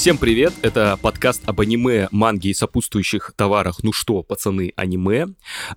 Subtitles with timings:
[0.00, 5.26] Всем привет, это подкаст об аниме, манге и сопутствующих товарах «Ну что, пацаны, аниме».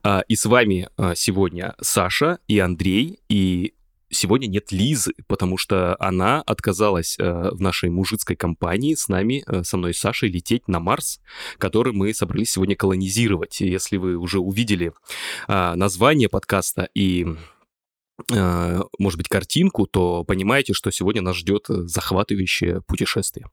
[0.01, 3.73] А, и с вами а, сегодня Саша и Андрей, и
[4.09, 9.65] сегодня нет Лизы, потому что она отказалась э, в нашей мужицкой компании с нами, э,
[9.65, 11.19] со мной и Сашей, лететь на Марс,
[11.57, 13.59] который мы собрались сегодня колонизировать.
[13.59, 14.93] Если вы уже увидели
[15.49, 17.25] э, название подкаста и
[18.31, 23.47] э, может быть, картинку, то понимаете, что сегодня нас ждет захватывающее путешествие.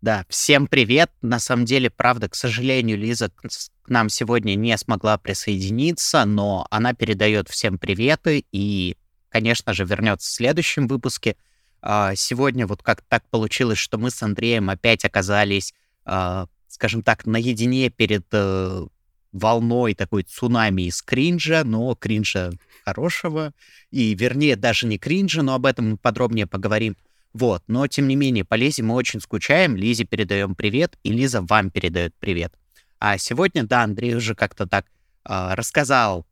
[0.00, 1.10] Да, всем привет.
[1.22, 6.94] На самом деле, правда, к сожалению, Лиза к нам сегодня не смогла присоединиться, но она
[6.94, 8.96] передает всем приветы и
[9.28, 11.36] конечно же, вернется в следующем выпуске.
[11.80, 15.74] А, сегодня вот как так получилось, что мы с Андреем опять оказались,
[16.04, 18.86] а, скажем так, наедине перед э,
[19.32, 22.50] волной такой цунами из кринжа, но кринжа
[22.84, 23.52] хорошего,
[23.90, 26.96] и вернее даже не кринжа, но об этом мы подробнее поговорим.
[27.32, 31.42] Вот, но тем не менее, по Лизе мы очень скучаем, Лизе передаем привет, и Лиза
[31.42, 32.54] вам передает привет.
[32.98, 34.86] А сегодня, да, Андрей уже как-то так
[35.24, 36.26] э, рассказал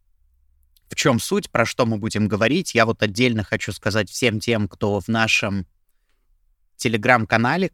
[0.88, 2.74] в чем суть, про что мы будем говорить.
[2.74, 5.66] Я вот отдельно хочу сказать всем тем, кто в нашем
[6.76, 7.70] телеграм-канале,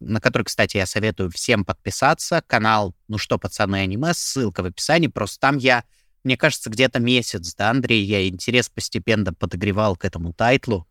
[0.00, 2.42] на который, кстати, я советую всем подписаться.
[2.46, 5.08] Канал «Ну что, пацаны, аниме», ссылка в описании.
[5.08, 5.84] Просто там я,
[6.24, 10.86] мне кажется, где-то месяц, да, Андрей, я интерес постепенно подогревал к этому тайтлу.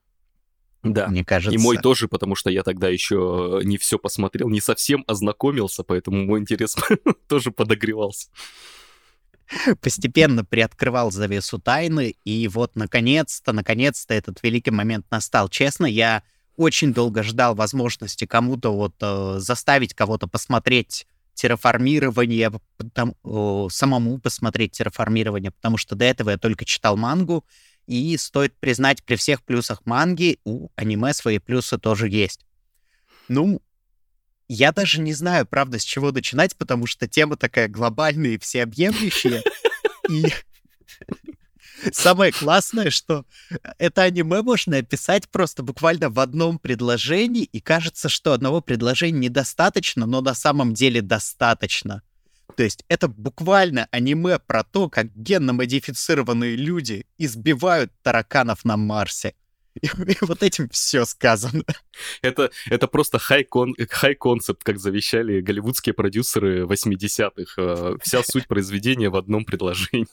[0.84, 1.58] Да, мне кажется.
[1.58, 6.26] И мой тоже, потому что я тогда еще не все посмотрел, не совсем ознакомился, поэтому
[6.26, 6.76] мой интерес
[7.28, 8.30] тоже подогревался
[9.82, 15.50] постепенно приоткрывал завесу тайны, и вот наконец-то, наконец-то этот великий момент настал.
[15.50, 16.24] Честно, я
[16.58, 22.52] очень долго ждал возможности кому-то вот э, заставить кого-то посмотреть терраформирование,
[22.94, 27.46] там, э, самому посмотреть терраформирование, потому что до этого я только читал мангу,
[27.92, 32.46] и стоит признать, при всех плюсах манги у аниме свои плюсы тоже есть.
[33.28, 33.62] Ну,
[34.48, 39.44] я даже не знаю, правда, с чего начинать, потому что тема такая глобальная и всеобъемлющая.
[40.10, 40.26] И
[41.92, 43.26] самое классное, что
[43.78, 50.06] это аниме можно описать просто буквально в одном предложении, и кажется, что одного предложения недостаточно,
[50.06, 52.04] но на самом деле достаточно.
[52.56, 59.36] То есть это буквально аниме про то, как генно-модифицированные люди избивают тараканов на Марсе.
[59.82, 61.64] И, и вот этим все сказано.
[62.22, 67.54] Это, это просто хай-концепт, как завещали голливудские продюсеры 80-х.
[67.58, 70.08] Э, вся суть произведения в одном предложении.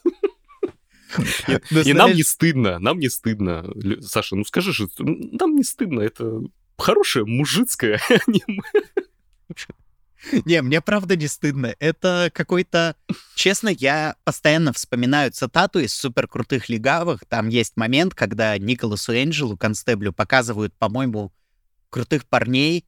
[1.71, 3.65] И, и нам не стыдно, нам не стыдно.
[4.03, 6.43] Саша, ну скажи же, нам не стыдно, это
[6.77, 8.63] хорошее мужицкое аниме.
[10.45, 11.75] Не, мне правда не стыдно.
[11.79, 12.97] Это какой-то...
[13.35, 17.25] Честно, я постоянно вспоминаю цитату из суперкрутых легавых.
[17.29, 21.33] Там есть момент, когда Николасу Энджелу, констеблю, показывают, по-моему,
[21.91, 22.85] крутых парней,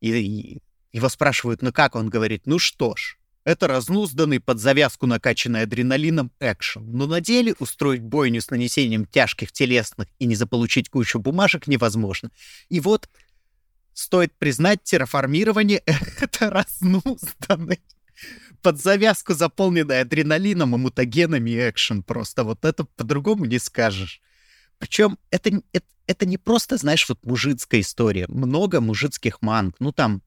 [0.00, 0.60] и
[0.92, 1.94] его спрашивают, ну как?
[1.94, 6.84] Он говорит, ну что ж, это разнузданный под завязку накачанный адреналином экшен.
[6.90, 12.30] Но на деле устроить бойню с нанесением тяжких телесных и не заполучить кучу бумажек невозможно.
[12.68, 13.08] И вот
[13.96, 15.78] стоит признать, терраформирование—
[16.20, 17.80] это разнузданный
[18.62, 22.44] под завязку заполненный адреналином и мутагенами экшен просто.
[22.44, 24.20] Вот это по-другому не скажешь.
[24.78, 28.26] Причем это, это, это не просто, знаешь, вот мужицкая история.
[28.28, 29.76] Много мужицких манг.
[29.78, 30.22] Ну, там,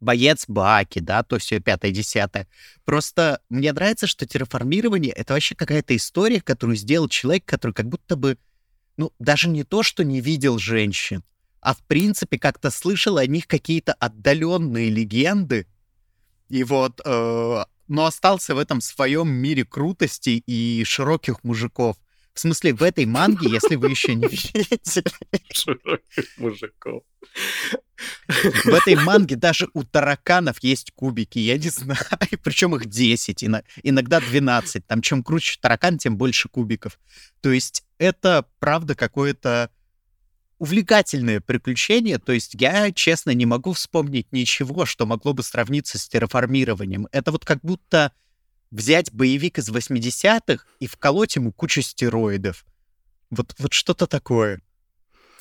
[0.00, 2.46] боец Баки, да, то все пятое-десятое.
[2.84, 8.14] Просто мне нравится, что терраформирование— это вообще какая-то история, которую сделал человек, который как будто
[8.14, 8.38] бы,
[8.96, 11.24] ну, даже не то, что не видел женщин,
[11.64, 15.66] а в принципе как-то слышал о них какие-то отдаленные легенды.
[16.50, 21.96] И вот, э, но остался в этом своем мире крутости и широких мужиков.
[22.34, 24.78] В смысле, в этой манге, если вы еще не видели...
[25.52, 27.02] Широких мужиков.
[28.28, 31.98] В этой манге даже у тараканов есть кубики, я не знаю.
[32.42, 33.42] Причем их 10,
[33.82, 34.86] иногда 12.
[34.86, 36.98] Там чем круче таракан, тем больше кубиков.
[37.40, 39.70] То есть это, правда, какое-то
[40.58, 46.08] увлекательное приключение, то есть я, честно, не могу вспомнить ничего, что могло бы сравниться с
[46.08, 47.08] терраформированием.
[47.12, 48.12] Это вот как будто
[48.70, 52.64] взять боевик из 80-х и вколоть ему кучу стероидов.
[53.30, 54.60] Вот, вот что-то такое.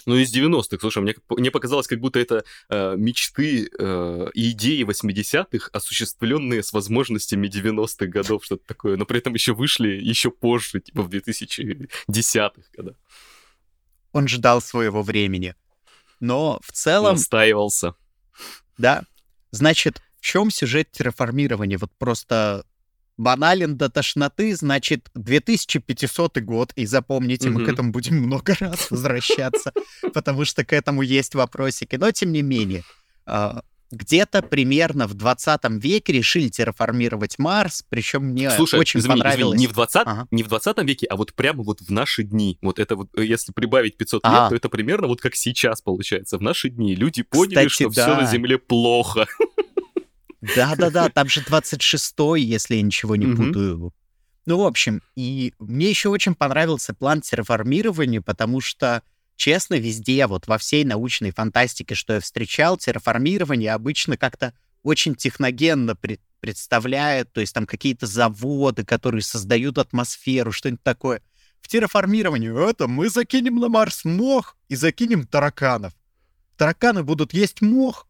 [0.06, 5.69] Ну, из 90-х, слушай, мне, мне показалось, как будто это э, мечты э, идеи 80-х,
[5.71, 11.04] осуществленные с возможностями 90-х годов, что-то такое, но при этом еще вышли еще позже, типа
[11.04, 12.95] в 2010-х, когда
[14.13, 15.56] он ждал своего времени.
[16.19, 17.15] Но в целом...
[17.15, 17.95] Настаивался.
[18.77, 19.04] Да.
[19.51, 21.77] Значит, в чем сюжет терраформирования?
[21.77, 22.65] Вот просто
[23.18, 29.74] банален до тошноты, значит, 2500 год, и запомните, мы к этому будем много раз возвращаться,
[30.13, 31.95] потому что к этому есть вопросики.
[31.95, 32.83] Но, тем не менее,
[33.25, 33.62] э,
[33.93, 39.55] где-то примерно в 20 веке решили терраформировать Марс, причем мне Слушай, очень извини, понравилось.
[39.55, 40.27] извини, не в 20, Ага.
[40.31, 42.57] не в 20 веке, а вот прямо вот в наши дни.
[42.61, 44.49] Вот это вот, э, если прибавить 500 лет, А.
[44.49, 46.37] то это примерно вот как сейчас получается.
[46.37, 48.25] В наши дни люди поняли, Кстати, что все на да.
[48.31, 49.27] Земле плохо.
[50.41, 53.93] Да-да-да, там же 26-й, если я ничего не путаю.
[54.45, 59.01] Ну, в общем, и мне еще очень понравился план терраформирования, потому что,
[59.35, 64.53] честно, везде, вот во всей научной фантастике, что я встречал, терраформирование обычно как-то
[64.83, 71.21] очень техногенно пред- представляет, то есть там какие-то заводы, которые создают атмосферу, что-нибудь такое.
[71.62, 75.94] В терраформировании это мы закинем на Марс мох и закинем тараканов.
[76.57, 78.07] Тараканы будут есть мох,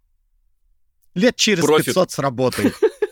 [1.13, 1.85] лет через Профит.
[1.87, 2.75] 500 сработает.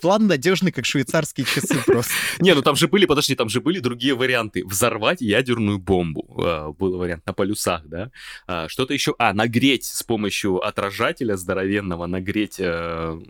[0.00, 2.12] План надежный, как швейцарские часы просто.
[2.40, 4.64] Не, ну там же были, подожди, там же были другие варианты.
[4.64, 6.34] Взорвать ядерную бомбу.
[6.42, 8.10] А, Был вариант на полюсах, да.
[8.46, 9.14] А, Что-то еще...
[9.18, 12.56] А, нагреть с помощью отражателя здоровенного, нагреть...
[12.58, 13.20] э,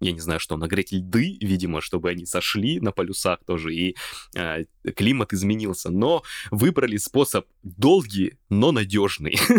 [0.00, 3.96] Я не знаю что, нагреть льды, видимо, чтобы они сошли на полюсах тоже, и
[4.34, 4.64] э,
[4.96, 5.90] климат изменился.
[5.90, 9.38] Но выбрали способ долгий, но надежный.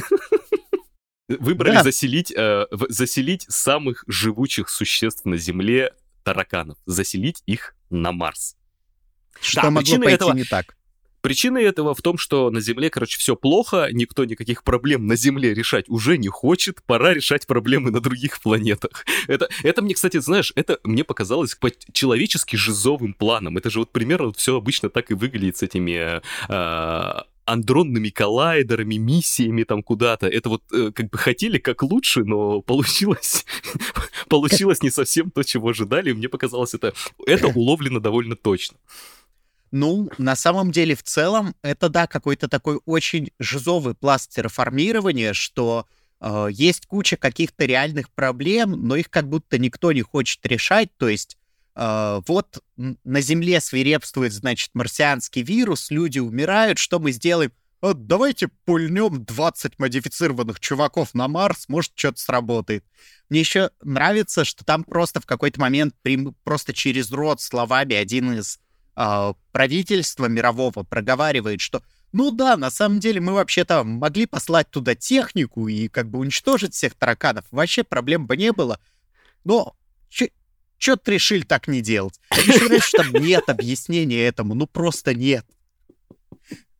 [1.27, 1.84] Выбрали Да.
[1.84, 5.94] заселить, э, заселить самых живучих существ на Земле
[6.24, 8.56] тараканов, заселить их на Марс.
[9.40, 10.76] Что Да, могло пойти этого- не так?
[11.22, 15.54] Причина этого в том, что на Земле, короче, все плохо, никто никаких проблем на Земле
[15.54, 19.06] решать уже не хочет, пора решать проблемы на других планетах.
[19.28, 23.58] Это, это мне, кстати, знаешь, это мне показалось по-человечески жизовым планом.
[23.58, 28.96] Это же вот примерно вот все обычно так и выглядит с этими э, андронными коллайдерами,
[28.96, 30.28] миссиями там куда-то.
[30.28, 33.46] Это вот э, как бы хотели как лучше, но получилось,
[34.30, 36.14] получилось не совсем то, чего ожидали.
[36.14, 36.94] Мне показалось, это,
[37.26, 38.78] это уловлено довольно точно.
[39.72, 45.86] Ну, на самом деле, в целом, это, да, какой-то такой очень жизовый пласт терраформирования, что
[46.20, 50.90] э, есть куча каких-то реальных проблем, но их как будто никто не хочет решать.
[50.98, 51.38] То есть
[51.76, 57.52] вот м, на Земле свирепствует, значит, марсианский вирус, люди умирают, что мы сделаем?
[57.82, 62.86] «А, давайте пульнем 20 модифицированных чуваков на Марс, может, что-то сработает.
[63.30, 65.96] Мне еще нравится, что там просто в какой-то момент
[66.44, 68.60] просто через рот словами один из
[68.96, 71.82] а, правительства мирового проговаривает, что
[72.12, 76.74] ну да, на самом деле мы вообще-то могли послать туда технику и как бы уничтожить
[76.74, 77.46] всех тараканов.
[77.52, 78.80] Вообще проблем бы не было.
[79.46, 79.76] Но
[80.81, 82.19] что ты решили так не делать?
[82.33, 84.56] Считаешь, что там нет объяснения этому?
[84.56, 85.45] Ну просто нет.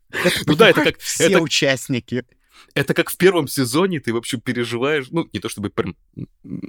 [0.09, 2.25] Это Ну да, это как- все это- участники.
[2.74, 5.95] это как в первом сезоне ты, в общем, переживаешь, ну, не то чтобы прям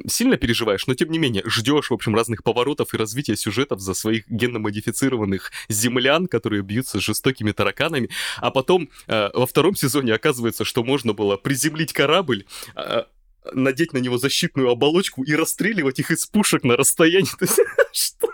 [0.06, 3.94] сильно переживаешь, но тем не менее, ждешь, в общем, разных поворотов и развития сюжетов за
[3.94, 10.64] своих генно-модифицированных землян, которые бьются с жестокими тараканами, а потом э, во втором сезоне оказывается,
[10.64, 12.44] что можно было приземлить корабль,
[12.76, 13.05] э,
[13.53, 17.29] надеть на него защитную оболочку и расстреливать их из пушек на расстоянии.
[17.93, 18.29] Что?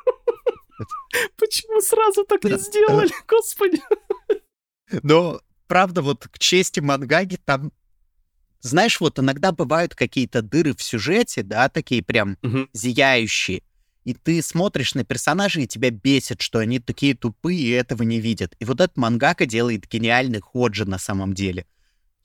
[1.37, 3.83] Почему сразу так не сделали, господи?
[5.03, 7.73] Но, правда, вот к чести Мангаги там...
[8.61, 12.37] Знаешь, вот иногда бывают какие-то дыры в сюжете, да, такие прям
[12.73, 13.63] зияющие.
[14.05, 18.21] И ты смотришь на персонажей, и тебя бесит, что они такие тупые и этого не
[18.21, 18.55] видят.
[18.59, 21.67] И вот этот мангака делает гениальный ход же на самом деле.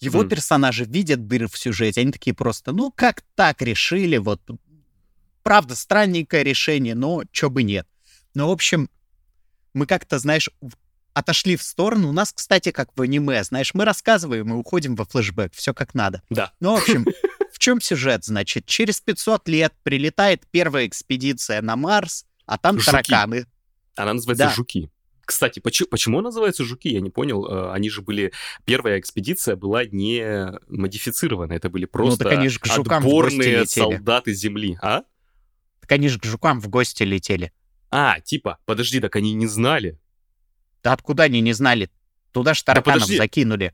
[0.04, 0.30] Его Мгм.
[0.30, 4.42] персонажи видят дыры в сюжете, они такие просто, ну как так решили, вот.
[5.44, 7.88] Правда, странненькое решение, но чё бы нет.
[8.34, 8.90] Ну, в общем,
[9.74, 10.50] мы как-то, знаешь,
[11.14, 12.10] отошли в сторону.
[12.10, 15.94] У нас, кстати, как в аниме, знаешь, мы рассказываем и уходим во флешбэк, все как
[15.94, 16.22] надо.
[16.30, 16.54] Да.
[16.60, 17.06] Ну, в общем,
[17.52, 18.24] в чем сюжет?
[18.26, 22.86] Значит, через 500 лет прилетает первая экспедиция на Марс, а там Жуки.
[22.92, 23.46] тараканы.
[23.96, 24.52] Она называется Да.
[24.54, 24.90] «Жуки».
[25.26, 27.46] Кстати, почему, почему она называется «Жуки», я не понял.
[27.46, 28.34] Э, Они же были...
[28.66, 33.66] Первая экспедиция была не модифицирована, это были просто Ну, так они же к жукам отборные
[33.66, 34.78] солдаты Земли.
[34.82, 35.04] А?
[35.82, 37.54] Так они же к жукам в гости летели.
[37.90, 39.98] А, типа, подожди, так они не знали.
[40.84, 41.90] Да откуда они не знали?
[42.32, 43.18] Туда же тараканов подожди.
[43.18, 43.74] закинули.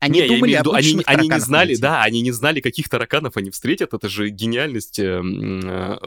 [0.00, 1.82] Они Не, я думали в виду, они, они не знали, найти.
[1.82, 3.94] да, они не знали, каких тараканов они встретят.
[3.94, 5.98] Это же гениальность э, м, э,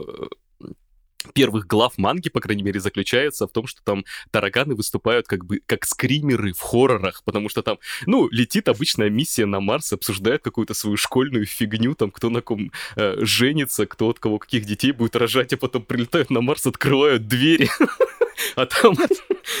[1.34, 5.60] первых глав манги, по крайней мере, заключается в том, что там тараканы выступают как бы
[5.66, 10.74] как скримеры в хоррорах, потому что там, ну, летит обычная миссия на Марс, обсуждает какую-то
[10.74, 15.16] свою школьную фигню, там, кто на ком э, женится, кто от кого каких детей будет
[15.16, 17.68] рожать, а потом прилетают на Марс, открывают двери,
[18.56, 18.94] а там,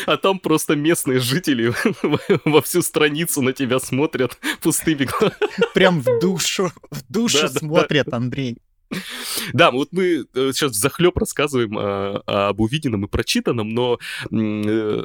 [0.06, 1.72] а там просто местные жители
[2.44, 5.34] во всю страницу на тебя смотрят пустыми глазами.
[5.74, 7.58] Прям в душу, в душу Да, да, да.
[7.60, 8.58] смотрят, Андрей.
[9.52, 13.98] Да, вот мы э, сейчас взахлеб рассказываем э, об увиденном и прочитанном, но
[14.30, 15.02] э,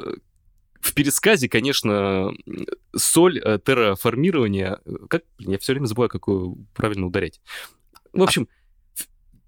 [0.80, 2.32] в пересказе, конечно,
[2.96, 4.80] соль э, терраформирования...
[4.84, 7.40] э, Как, блин, я все время забываю, какую правильно ударять.
[8.12, 8.48] В общем,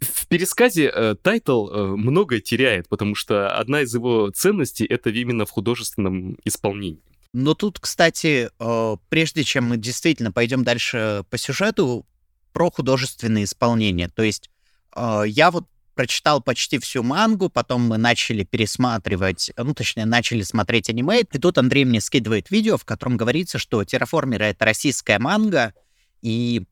[0.01, 5.45] в пересказе э, тайтл э, многое теряет, потому что одна из его ценностей это именно
[5.45, 7.03] в художественном исполнении.
[7.33, 12.07] Но тут, кстати, э, прежде чем мы действительно пойдем дальше по сюжету,
[12.53, 14.09] про художественное исполнение.
[14.09, 14.51] То есть
[14.95, 20.89] э, я вот прочитал почти всю мангу, потом мы начали пересматривать, ну, точнее, начали смотреть
[20.89, 25.75] аниме, и тут Андрей мне скидывает видео, в котором говорится, что «Терраформеры»— это российская манга,
[26.23, 26.65] и,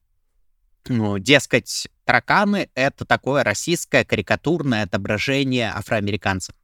[0.86, 6.54] ну, дескать, тараканы— это такое российское карикатурное отображение афроамериканцев.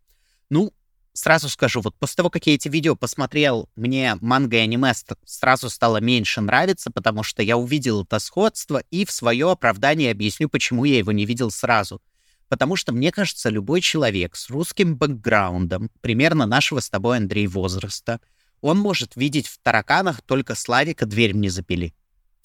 [0.48, 0.72] Ну,
[1.14, 4.92] сразу скажу, вот после того, как я эти видео посмотрел, мне манга и аниме
[5.24, 10.48] сразу стало меньше нравиться, потому что я увидел это сходство и в свое оправдание объясню,
[10.48, 12.02] почему я его не видел сразу.
[12.48, 18.20] Потому что, мне кажется, любой человек с русским бэкграундом, примерно нашего с тобой, Андрей, возраста,
[18.60, 21.94] он может видеть в тараканах только Славика «Дверь мне запили».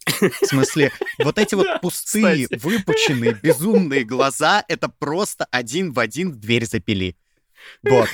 [0.06, 6.38] В смысле, вот эти вот пустые, выпученные, безумные глаза— это просто один в один в
[6.38, 7.16] дверь запили.
[7.84, 8.10] Вот.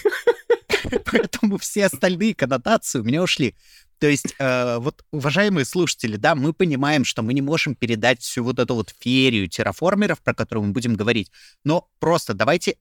[1.06, 3.56] Поэтому все остальные коннотации у меня ушли.
[4.00, 8.44] То есть, э, вот, уважаемые слушатели, да, мы понимаем, что мы не можем передать всю
[8.44, 11.32] вот эту вот ферию терраформеров, про которую мы будем говорить,
[11.64, 12.78] но просто давайте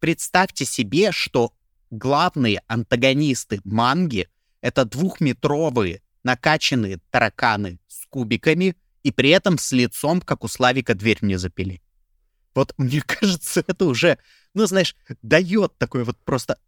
[0.00, 1.52] представьте себе, что
[1.90, 4.28] главные антагонисты манги—
[4.60, 11.18] это двухметровые накачанные тараканы с кубиками и при этом с лицом, как у Славика дверь
[11.20, 11.82] мне запили.
[12.54, 14.18] Вот мне кажется, это уже,
[14.54, 16.58] ну, знаешь, дает такой вот просто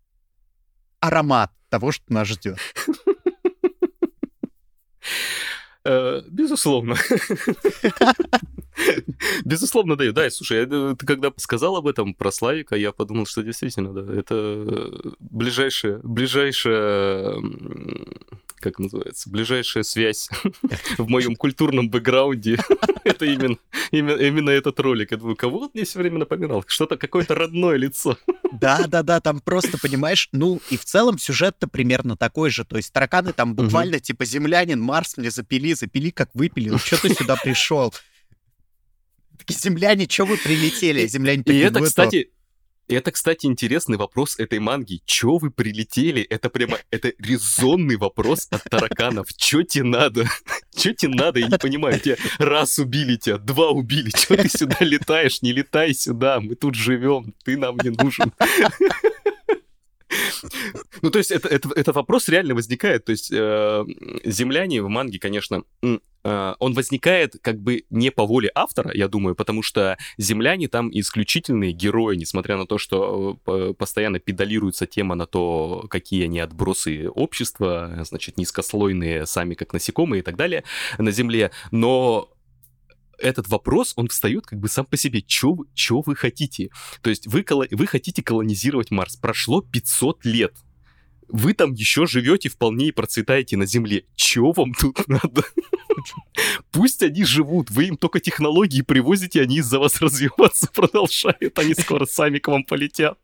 [1.06, 2.58] аромат того, что нас ждет.
[5.86, 6.96] Э, безусловно.
[9.44, 10.12] Безусловно, даю.
[10.12, 14.18] Да, слушай, э, ты когда сказал об этом про Славика, я подумал, что действительно, да,
[14.18, 14.66] это
[15.20, 17.36] ближайшая, ближайшая
[18.64, 20.30] как называется, ближайшая связь
[20.98, 22.56] в моем культурном бэкграунде.
[23.04, 23.58] Это именно,
[23.90, 25.10] именно, именно этот ролик.
[25.10, 26.64] Я думаю, кого он мне все время напоминал?
[26.66, 28.16] Что-то, какое-то родное лицо.
[28.60, 32.64] Да-да-да, там просто, понимаешь, ну и в целом сюжет-то примерно такой же.
[32.64, 36.68] То есть тараканы там буквально типа землянин, Марс мне запили, запили, как выпили.
[36.68, 37.94] Ну что ты сюда пришел?
[39.38, 41.06] Такие земляне, что вы прилетели?
[41.06, 42.30] Земляне такие, И это, «Ну, кстати,
[42.88, 45.00] это, кстати, интересный вопрос этой манги.
[45.06, 46.22] Чё вы прилетели?
[46.22, 49.28] Это прямо, это резонный вопрос от тараканов.
[49.36, 50.26] Чё тебе надо?
[50.76, 51.40] Чё тебе надо?
[51.40, 51.98] Я не понимаю.
[52.00, 54.10] Тебя раз убили тебя, два убили.
[54.10, 55.42] Чё ты сюда летаешь?
[55.42, 56.40] Не летай сюда.
[56.40, 57.34] Мы тут живем.
[57.44, 58.32] Ты нам не нужен.
[61.02, 63.04] Ну, то есть, это, это, этот вопрос реально возникает.
[63.04, 63.84] То есть, э,
[64.24, 69.34] земляне в манге, конечно, э, он возникает как бы не по воле автора, я думаю,
[69.34, 75.26] потому что земляне там исключительные герои, несмотря на то, что э, постоянно педалируется тема на
[75.26, 80.64] то, какие они отбросы общества, значит, низкослойные сами как насекомые и так далее
[80.98, 81.50] на Земле.
[81.70, 82.30] Но
[83.24, 85.22] этот вопрос, он встает как бы сам по себе.
[85.22, 86.70] Чё, чё вы хотите?
[87.02, 89.16] То есть вы, вы хотите колонизировать Марс.
[89.16, 90.54] Прошло 500 лет.
[91.28, 94.04] Вы там еще живете вполне и процветаете на Земле.
[94.14, 95.44] Чё вам тут надо?
[96.70, 102.04] Пусть они живут, вы им только технологии привозите, они из-за вас развиваться продолжают, они скоро
[102.04, 103.18] сами к вам полетят.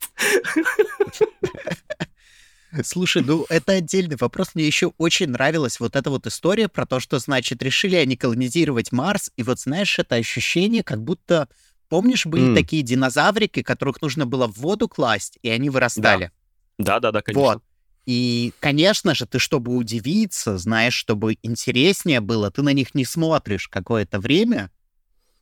[2.84, 4.50] Слушай, ну это отдельный вопрос.
[4.54, 8.92] Мне еще очень нравилась вот эта вот история про то, что, значит, решили они колонизировать
[8.92, 11.48] Марс, и вот знаешь, это ощущение, как будто,
[11.88, 12.54] помнишь, были mm.
[12.54, 16.30] такие динозаврики, которых нужно было в воду класть, и они вырастали.
[16.78, 17.42] Да, да, да, конечно.
[17.42, 17.62] Вот.
[18.06, 23.68] И, конечно же, ты, чтобы удивиться, знаешь, чтобы интереснее было, ты на них не смотришь
[23.68, 24.70] какое-то время,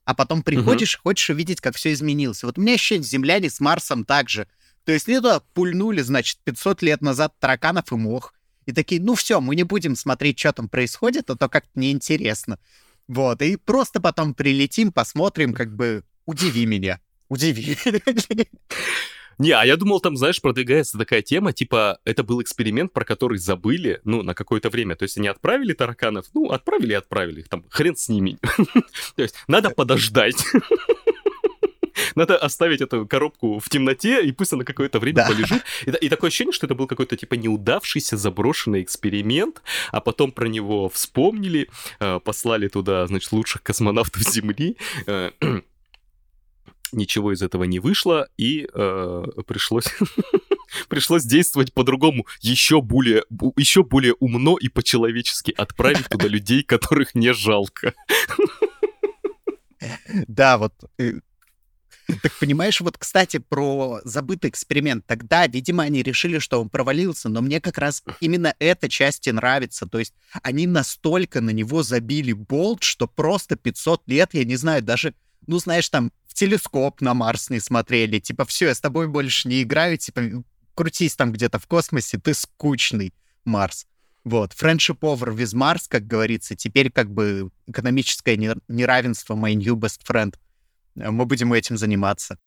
[0.04, 1.02] а потом приходишь, угу.
[1.04, 2.42] хочешь увидеть, как все изменилось.
[2.42, 4.48] Вот у меня ощущение, Земляне с Марсом также.
[4.88, 8.32] То есть туда пульнули, значит, 500 лет назад тараканов и мох.
[8.64, 12.58] И такие, ну все, мы не будем смотреть, что там происходит, а то как-то неинтересно.
[13.06, 17.76] Вот, и просто потом прилетим, посмотрим, как бы, удиви меня, удиви.
[19.36, 23.36] Не, а я думал, там, знаешь, продвигается такая тема, типа, это был эксперимент, про который
[23.36, 24.96] забыли, ну, на какое-то время.
[24.96, 28.38] То есть они отправили тараканов, ну, отправили и отправили их, там, хрен с ними.
[29.16, 30.42] То есть надо подождать.
[32.14, 35.28] Надо оставить эту коробку в темноте, и пусть она какое-то время да.
[35.28, 35.62] полежит.
[35.86, 40.46] И, и такое ощущение, что это был какой-то типа неудавшийся заброшенный эксперимент, а потом про
[40.48, 41.68] него вспомнили,
[42.00, 44.76] э, послали туда, значит, лучших космонавтов Земли.
[45.06, 45.30] Э,
[46.92, 49.86] ничего из этого не вышло, и э, пришлось
[50.88, 53.24] пришлось действовать по-другому, еще более,
[53.56, 57.94] еще более умно и по-человечески отправить туда людей, которых не жалко.
[60.26, 61.20] Да, вот э,
[62.22, 65.06] так понимаешь, вот, кстати, про забытый эксперимент.
[65.06, 69.32] Тогда, видимо, они решили, что он провалился, но мне как раз именно эта часть и
[69.32, 69.86] нравится.
[69.86, 74.82] То есть они настолько на него забили болт, что просто 500 лет, я не знаю,
[74.82, 75.14] даже
[75.46, 79.48] ну, знаешь, там, в телескоп на Марс не смотрели, типа, все, я с тобой больше
[79.48, 83.86] не играю, типа, крутись там где-то в космосе, ты скучный, Марс.
[84.24, 90.00] Вот, friendship over with Mars, как говорится, теперь как бы экономическое неравенство, my new best
[90.06, 90.34] friend.
[90.98, 92.38] Мы будем этим заниматься.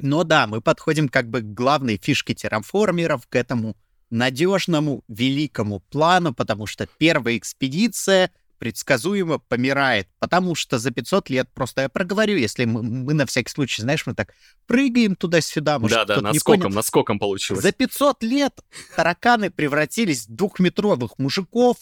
[0.00, 3.76] Но да, мы подходим как бы к главной фишке терраформеров, к этому
[4.10, 11.82] надежному, великому плану, потому что первая экспедиция предсказуемо помирает, потому что за 500 лет, просто
[11.82, 14.34] я проговорю, если мы, мы на всякий случай, знаешь, мы так
[14.66, 15.78] прыгаем туда-сюда.
[15.78, 17.62] Да-да, наскоком, наскоком получилось.
[17.62, 18.60] За 500 лет
[18.96, 21.76] тараканы превратились в двухметровых мужиков,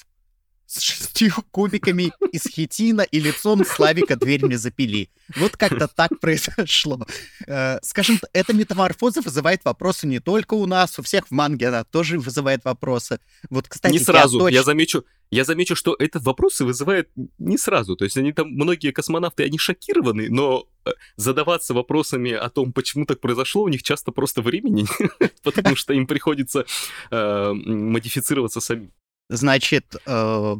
[0.66, 5.10] с шестью кубиками из хитина и лицом Славика дверь не запили.
[5.36, 7.06] Вот как-то так произошло.
[7.46, 11.84] Э, скажем, эта метаморфоза вызывает вопросы не только у нас, у всех в манге она
[11.84, 13.20] тоже вызывает вопросы.
[13.50, 14.38] Вот, кстати, не сразу.
[14.38, 14.54] Я, точно...
[14.56, 17.96] я замечу, я замечу, что этот вопрос вызывает не сразу.
[17.96, 23.06] То есть они там, многие космонавты, они шокированы, но э, задаваться вопросами о том, почему
[23.06, 24.86] так произошло, у них часто просто времени
[25.42, 26.66] потому что им приходится
[27.10, 28.92] э, модифицироваться самим.
[29.28, 30.56] Значит, э,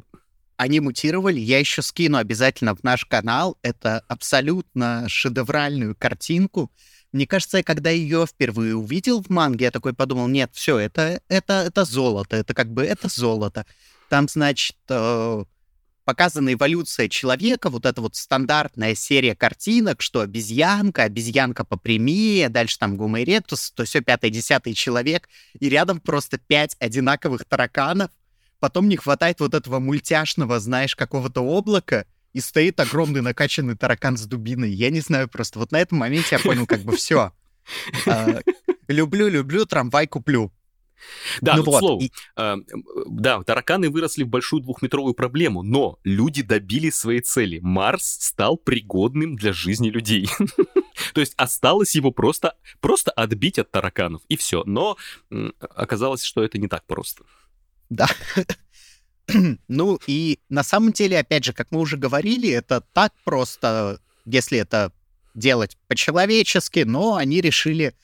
[0.56, 1.38] они мутировали.
[1.38, 3.58] Я еще скину обязательно в наш канал.
[3.62, 6.70] Это абсолютно шедевральную картинку.
[7.12, 11.23] Мне кажется, я когда ее впервые увидел в манге, я такой подумал, нет, все, это,
[11.28, 13.64] это, это золото, это как бы это золото.
[14.08, 15.44] Там, значит, э,
[16.04, 22.96] показана эволюция человека, вот эта вот стандартная серия картинок, что обезьянка, обезьянка попрямее, дальше там
[22.96, 28.11] Гомо эректус, то все пятый, десятый человек, и рядом просто пять одинаковых тараканов,
[28.60, 34.26] потом не хватает вот этого мультяшного, знаешь, какого-то облака, и стоит огромный накачанный таракан с
[34.26, 34.70] дубиной.
[34.70, 35.58] Я не знаю просто.
[35.58, 37.32] Вот на этом моменте я понял, как бы все.
[38.06, 38.40] А,
[38.88, 40.52] люблю, люблю, трамвай куплю.
[41.40, 42.10] Да, ну, вот, слову, и...
[42.36, 42.56] э,
[43.06, 47.58] да, тараканы выросли в большую двухметровую проблему, но люди добились своей цели.
[47.62, 50.28] Марс стал пригодным для жизни людей.
[51.14, 54.62] То есть осталось его просто, просто отбить от тараканов, и все.
[54.64, 54.97] Но
[55.60, 57.25] оказалось, что это не так просто.
[57.90, 58.08] Да.
[59.68, 64.58] ну и на самом деле, опять же, как мы уже говорили, это так просто, если
[64.58, 64.92] это
[65.34, 67.94] делать по-человечески, но они решили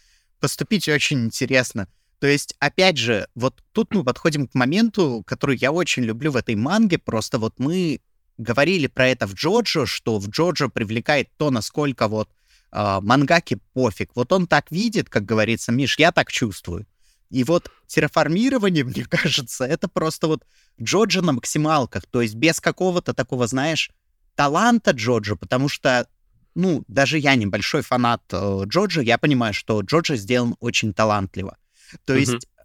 [0.40, 1.88] поступить очень интересно.
[2.18, 6.37] То есть, опять же, вот тут мы подходим к моменту, который я очень люблю в
[6.37, 8.01] этой манге, просто вот мы
[8.38, 12.29] говорили про это в Джоджо, что в Джоджо привлекает то, насколько вот
[12.71, 14.11] э, мангаки пофиг.
[14.14, 16.87] Вот он так видит, как говорится, Миш, я так чувствую.
[17.33, 20.45] И вот терраформирование, мне кажется, это просто вот
[20.81, 23.90] Джоджа на максималках, то есть без какого-то такого, знаешь,
[24.35, 26.07] таланта Джоджа, потому что,
[26.55, 31.57] ну, даже я небольшой фанат э, Джоджа, я понимаю, что Джоджа сделан очень талантливо.
[32.05, 32.64] То есть mm-hmm.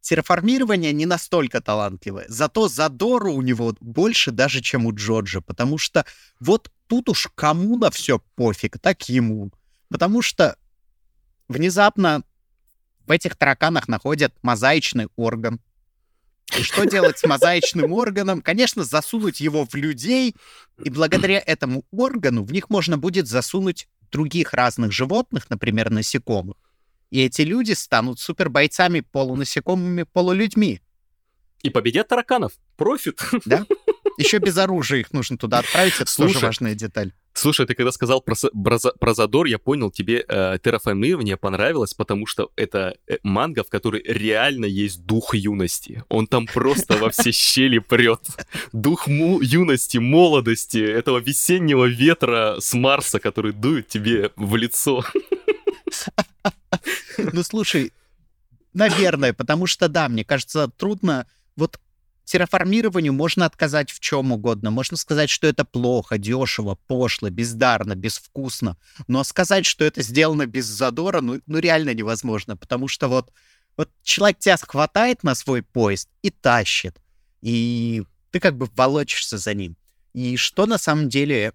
[0.00, 6.04] терраформирование не настолько талантливое, зато задору у него больше даже, чем у Джоджа, потому что
[6.40, 9.50] вот тут уж кому на все пофиг, так ему.
[9.88, 10.56] Потому что
[11.48, 12.22] внезапно
[13.08, 15.60] в этих тараканах находят мозаичный орган.
[16.56, 18.40] И что делать с мозаичным органом?
[18.40, 20.34] Конечно, засунуть его в людей,
[20.82, 26.56] и благодаря этому органу в них можно будет засунуть других разных животных, например, насекомых.
[27.10, 30.80] И эти люди станут супербойцами, полунасекомыми, полулюдьми.
[31.62, 32.52] И победят тараканов.
[32.76, 33.20] Профит.
[33.44, 33.66] Да.
[34.16, 37.12] Еще без оружия их нужно туда отправить, это Слушай, тоже важная деталь.
[37.38, 42.26] Слушай, ты когда сказал про, про, про Задор, я понял, тебе э, терраформирование понравилось, потому
[42.26, 46.02] что это э, манга, в которой реально есть дух юности.
[46.08, 48.22] Он там просто во все щели прет.
[48.72, 55.04] Дух юности, молодости, этого весеннего ветра с Марса, который дует тебе в лицо.
[57.18, 57.92] Ну, слушай,
[58.74, 61.26] наверное, потому что, да, мне кажется, трудно...
[61.54, 61.78] Вот
[62.28, 64.70] терраформированию можно отказать в чем угодно.
[64.70, 68.76] Можно сказать, что это плохо, дешево, пошло, бездарно, безвкусно.
[69.06, 72.56] Но сказать, что это сделано без задора, ну, ну реально невозможно.
[72.56, 73.32] Потому что вот,
[73.76, 76.98] вот человек тебя хватает на свой поезд и тащит.
[77.40, 79.76] И ты как бы волочишься за ним.
[80.12, 81.54] И что на самом деле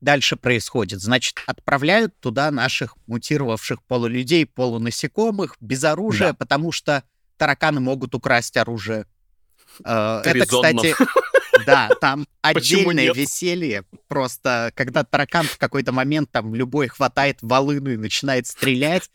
[0.00, 1.00] дальше происходит?
[1.00, 6.34] Значит, отправляют туда наших мутировавших полулюдей, полунасекомых без оружия, да.
[6.34, 7.04] потому что
[7.36, 9.06] тараканы могут украсть оружие
[9.84, 10.94] Э, это, кстати,
[11.66, 13.84] да, там отдельное веселье.
[14.08, 19.10] Просто, когда таракан в какой-то момент там любой хватает волыну и начинает стрелять,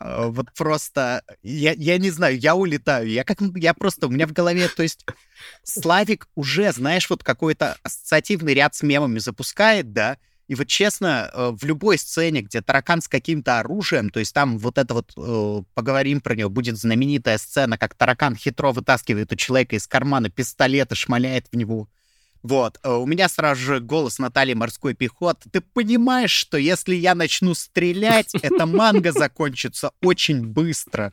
[0.00, 3.08] э, вот просто, я, я не знаю, я улетаю.
[3.08, 5.04] Я как, я просто, у меня в голове, то есть,
[5.62, 10.18] Славик уже, знаешь, вот какой-то ассоциативный ряд с мемами запускает, да,
[10.50, 14.58] и вот честно, э, в любой сцене, где таракан с каким-то оружием, то есть там
[14.58, 19.36] вот это вот, э, поговорим про нее, будет знаменитая сцена, как таракан хитро вытаскивает у
[19.36, 21.88] человека из кармана пистолет и шмаляет в него.
[22.42, 25.48] Вот, э, у меня сразу же голос Натальи морской пехоты.
[25.50, 31.12] Ты понимаешь, что если я начну стрелять, эта манга закончится очень быстро.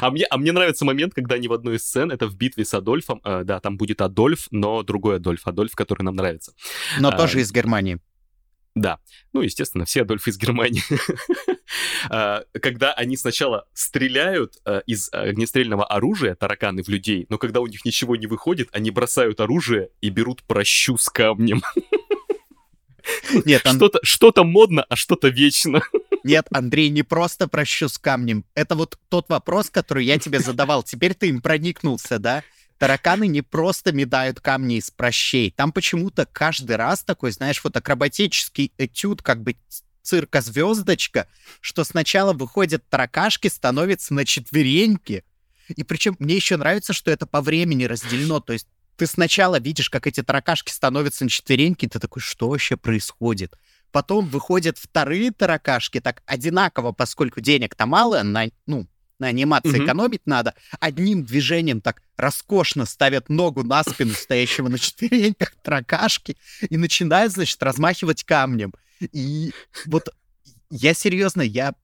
[0.00, 2.64] А мне, а мне нравится момент, когда они в одной из сцен, это в битве
[2.64, 6.52] с Адольфом, э, да, там будет Адольф, но другой Адольф, Адольф, который нам нравится.
[7.00, 7.98] Но а, тоже из Германии.
[8.74, 9.00] Да,
[9.32, 10.82] ну, естественно, все Адольфы из Германии.
[12.10, 17.66] А, когда они сначала стреляют э, из огнестрельного оружия, тараканы в людей, но когда у
[17.66, 21.62] них ничего не выходит, они бросают оружие и берут прощу с камнем.
[23.44, 23.76] Нет, он...
[23.76, 25.82] что-то, что-то модно, а что-то вечно.
[26.24, 28.44] Нет, Андрей, не просто прощу с камнем.
[28.54, 30.82] Это вот тот вопрос, который я тебе задавал.
[30.82, 32.42] Теперь ты им проникнулся, да?
[32.78, 35.50] Тараканы не просто медают камни из прощей.
[35.50, 39.56] Там почему-то каждый раз такой, знаешь, вот акробатический этюд, как бы
[40.02, 41.28] цирка звездочка,
[41.60, 45.24] что сначала выходят таракашки, становятся на четвереньки.
[45.68, 48.40] И причем мне еще нравится, что это по времени разделено.
[48.40, 52.48] То есть ты сначала видишь, как эти таракашки становятся на четвереньки, и ты такой, что
[52.48, 53.54] вообще происходит?
[53.90, 58.86] Потом выходят вторые таракашки, так одинаково, поскольку денег-то мало, на, ну,
[59.18, 59.84] на анимации mm-hmm.
[59.84, 66.36] экономить надо, одним движением так роскошно ставят ногу на спину стоящего на четвереньках таракашки
[66.68, 68.72] и начинают, значит, размахивать камнем.
[69.00, 69.52] И
[69.86, 70.08] вот
[70.70, 71.74] я серьезно, я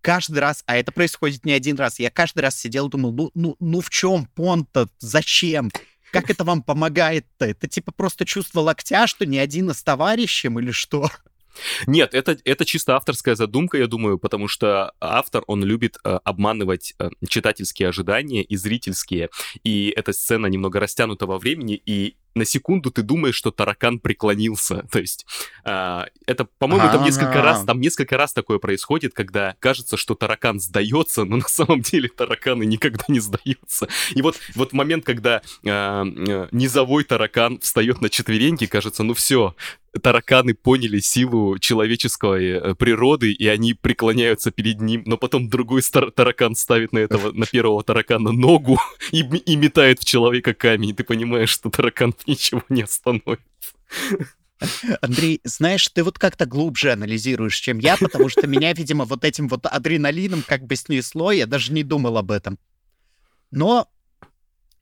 [0.00, 3.30] каждый раз, а это происходит не один раз, я каждый раз сидел и думал, ну,
[3.34, 5.70] ну, ну в чем понт-то, зачем?
[6.12, 7.44] Как это вам помогает-то?
[7.44, 11.10] Это типа просто чувство локтя, что не один, с товарищем или что?
[11.86, 16.94] Нет, это, это чисто авторская задумка, я думаю, потому что автор, он любит э, обманывать
[16.98, 19.30] э, читательские ожидания и зрительские,
[19.64, 24.86] и эта сцена немного растянута во времени, и на секунду ты думаешь, что таракан преклонился.
[24.90, 25.26] То есть
[25.64, 30.60] э, это, по-моему, там несколько раз, там несколько раз такое происходит, когда кажется, что таракан
[30.60, 33.88] сдается, но на самом деле тараканы никогда не сдаются.
[34.14, 39.54] И вот, вот момент, когда э, э, низовой таракан встает на четвереньки, кажется, ну все,
[39.98, 46.54] тараканы поняли силу человеческой э, природы, и они преклоняются перед ним, но потом другой таракан
[46.54, 48.78] ставит на этого, на первого таракана ногу
[49.12, 53.40] и, и метает в человека камень, и ты понимаешь, что таракан ничего не остановит.
[55.02, 59.48] Андрей, знаешь, ты вот как-то глубже анализируешь, чем я, потому что меня, видимо, вот этим
[59.48, 62.58] вот адреналином как бы снесло, я даже не думал об этом.
[63.50, 63.88] Но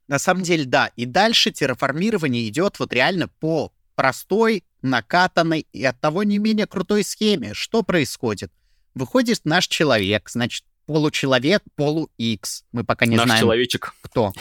[0.06, 6.00] на самом деле, да, и дальше терраформирование идет вот реально по простой, накатанной и от
[6.00, 7.54] того не менее крутой схеме.
[7.54, 8.52] Что происходит?
[8.94, 12.64] Выходит наш человек, значит, получеловек, полу-X.
[12.70, 13.94] Мы пока не наш знаем, человечек.
[14.02, 14.32] кто.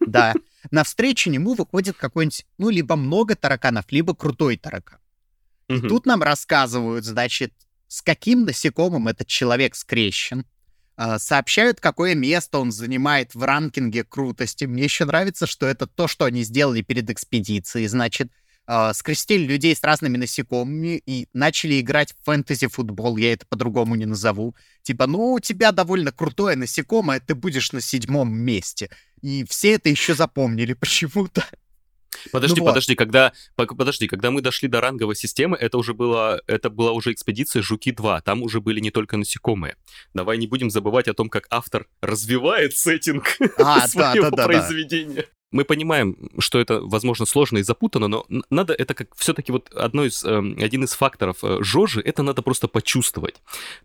[0.00, 0.34] Да
[0.70, 4.98] навстречу нему выходит какой-нибудь, ну, либо много тараканов, либо крутой таракан.
[5.68, 7.52] И тут нам рассказывают, значит,
[7.88, 10.46] с каким насекомым этот человек скрещен,
[10.96, 14.64] а, сообщают, какое место он занимает в ранкинге крутости.
[14.64, 17.86] Мне еще нравится, что это то, что они сделали перед экспедицией.
[17.86, 18.32] Значит,
[18.66, 24.06] э, скрестили людей с разными насекомыми и начали играть в фэнтези-футбол, я это по-другому не
[24.06, 24.56] назову.
[24.82, 28.90] Типа, ну, у тебя довольно крутое насекомое, ты будешь на седьмом месте.
[29.22, 31.44] И все это еще запомнили почему-то.
[32.32, 32.98] Подожди, ну подожди, вот.
[32.98, 37.62] когда подожди, когда мы дошли до ранговой системы, это уже было, это была уже экспедиция
[37.62, 38.22] Жуки 2.
[38.22, 39.76] Там уже были не только насекомые.
[40.14, 45.14] Давай не будем забывать о том, как автор развивает сеттинг а, своего да, да, произведения.
[45.14, 49.70] Да мы понимаем, что это, возможно, сложно и запутано, но надо это как все-таки вот
[49.74, 53.36] одно из, э, один из факторов э, Жожи, это надо просто почувствовать.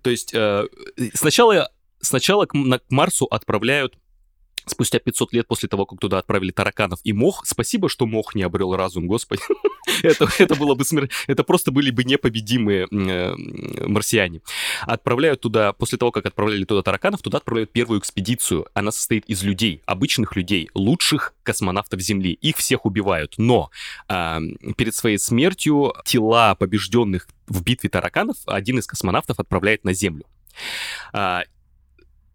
[0.02, 0.68] То есть э,
[1.14, 3.98] сначала, сначала к, на, к Марсу отправляют
[4.66, 7.44] спустя 500 лет после того, как туда отправили тараканов и мох.
[7.46, 9.42] Спасибо, что мох не обрел разум, господи.
[10.04, 11.12] это, это было бы смерть.
[11.28, 13.36] Это просто были бы непобедимые э,
[13.86, 14.42] марсиане.
[14.82, 18.68] Отправляют туда, после того, как отправляли туда тараканов, туда отправляют первую экспедицию.
[18.74, 22.34] Она состоит из людей, обычных людей, лучших космонавтов Земли.
[22.34, 23.36] Их всех убивают.
[23.38, 23.70] Но
[24.08, 24.40] э,
[24.78, 30.26] перед своей смертью тела побежденных в битве тараканов один из космонавтов отправляет на Землю.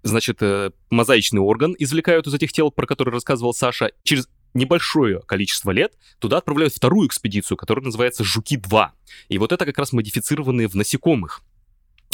[0.02, 3.90] Значит, э, мозаичный орган извлекают из этих тел, про который рассказывал Саша.
[4.04, 8.88] Через небольшое количество лет туда отправляют вторую экспедицию, которая называется «Жуки-2».
[9.28, 11.42] И вот это как раз модифицированные в насекомых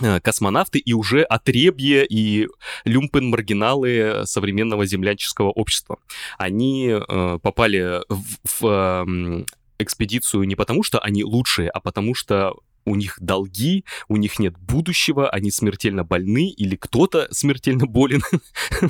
[0.03, 2.49] э, космонавты и уже отребье и
[2.85, 5.99] люмпен-маргиналы современного землянческого общества.
[6.39, 8.25] Они э, попали в,
[8.61, 9.45] в э,
[9.79, 14.57] экспедицию не потому, что они лучшие, а потому что у них долги, у них нет
[14.59, 18.23] будущего, они смертельно больны или кто-то смертельно болен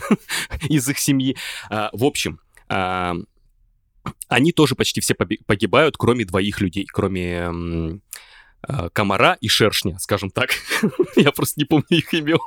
[0.68, 1.36] из их семьи.
[1.70, 3.14] А, в общем, а,
[4.28, 8.00] они тоже почти все погибают, кроме двоих людей, кроме
[8.62, 10.50] а, комара и шершня, скажем так.
[11.16, 12.38] Я просто не помню их имен.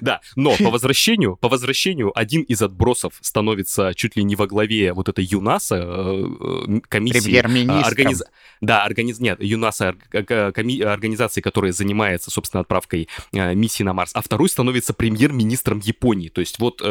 [0.00, 4.92] Да, но по возвращению, по возвращению один из отбросов становится чуть ли не во главе
[4.92, 6.24] вот этой ЮНАСа, э,
[6.68, 7.36] э, комиссии...
[7.36, 8.22] Организ...
[8.60, 9.20] Да, организ...
[9.20, 10.80] нет, ЮНАСа, коми...
[10.80, 16.28] организации, которая занимается, собственно, отправкой миссии на Марс, а второй становится премьер-министром Японии.
[16.28, 16.82] То есть вот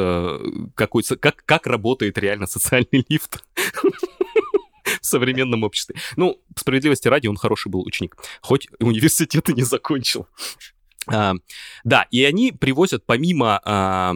[0.76, 1.04] какой...
[1.04, 3.44] как, как работает реально социальный лифт
[5.02, 5.96] в современном обществе.
[6.15, 10.28] Ну, справедливости ради, он хороший был ученик, хоть университет и не закончил.
[11.12, 11.34] А,
[11.84, 14.15] да, и они привозят помимо а,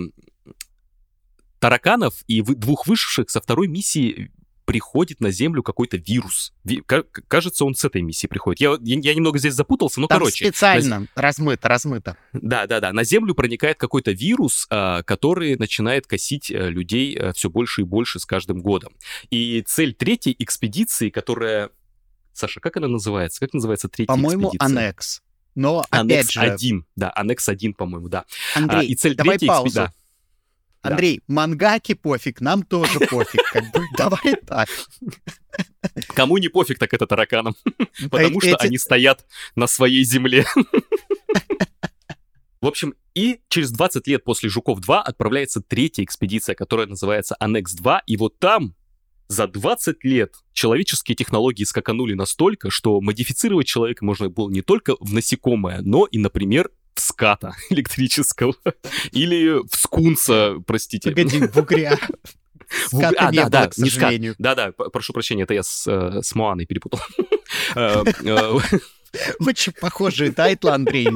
[1.60, 4.32] тараканов и двух вышедших со второй миссии
[4.66, 6.54] приходит на Землю какой-то вирус.
[6.64, 6.84] Ви-
[7.28, 8.62] кажется, он с этой миссии приходит.
[8.62, 10.46] Я, я, я немного здесь запутался, но Там короче.
[10.46, 11.08] специально на...
[11.16, 12.18] размыто, размыто.
[12.34, 12.94] Да, да, да.
[12.94, 17.86] На Землю проникает какой-то вирус, а, который начинает косить а, людей а, все больше и
[17.86, 18.94] больше с каждым годом.
[19.30, 21.70] И цель третьей экспедиции, которая...
[22.34, 23.40] Саша, как она называется?
[23.40, 24.66] Как называется третья По-моему, экспедиция?
[24.66, 25.22] Аннекс.
[25.56, 26.40] Но опять же...
[26.40, 28.26] 1, да, Аннекс 1, по-моему, да.
[28.56, 29.66] Андрей, а, и цель давай паузу.
[29.66, 29.86] экспедиции...
[29.86, 29.94] Да.
[30.84, 31.34] Андрей, да.
[31.34, 33.42] мангаки пофиг, нам тоже пофиг.
[33.52, 34.68] Как бы, давай так.
[36.10, 37.56] Кому не пофиг, так это тараканам.
[38.12, 40.46] Потому что они стоят на своей земле.
[42.62, 48.18] В общем, и через 20 лет после «Жуков-2» отправляется третья экспедиция, которая называется «Аннекс-2», и
[48.18, 48.76] вот там
[49.28, 55.14] за 20 лет человеческие технологии скаканули настолько, что модифицировать человека можно было не только в
[55.14, 58.56] насекомое, но и, например, в ската электрического.
[59.12, 61.10] Или в скунса, простите.
[61.10, 61.98] Погоди, в угря.
[62.88, 64.36] Ската а, да, было, да, к сожалению.
[64.40, 67.00] Да, да, прошу прощения, это я с, э, с Моаной перепутал.
[67.76, 68.60] Э, э,
[69.40, 71.10] Очень похожие тайтлы, Андрей.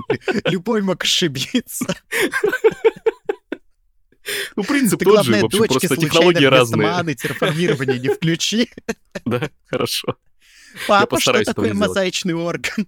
[0.46, 1.96] Любой мог ошибиться.
[4.56, 6.88] Ну, принцип Ты, тот главное, же, в общем, просто технологии разные.
[6.88, 8.70] Маны, терраформирование не включи.
[9.26, 10.16] Да, хорошо.
[10.88, 12.88] Папа, что такое мозаичный орган?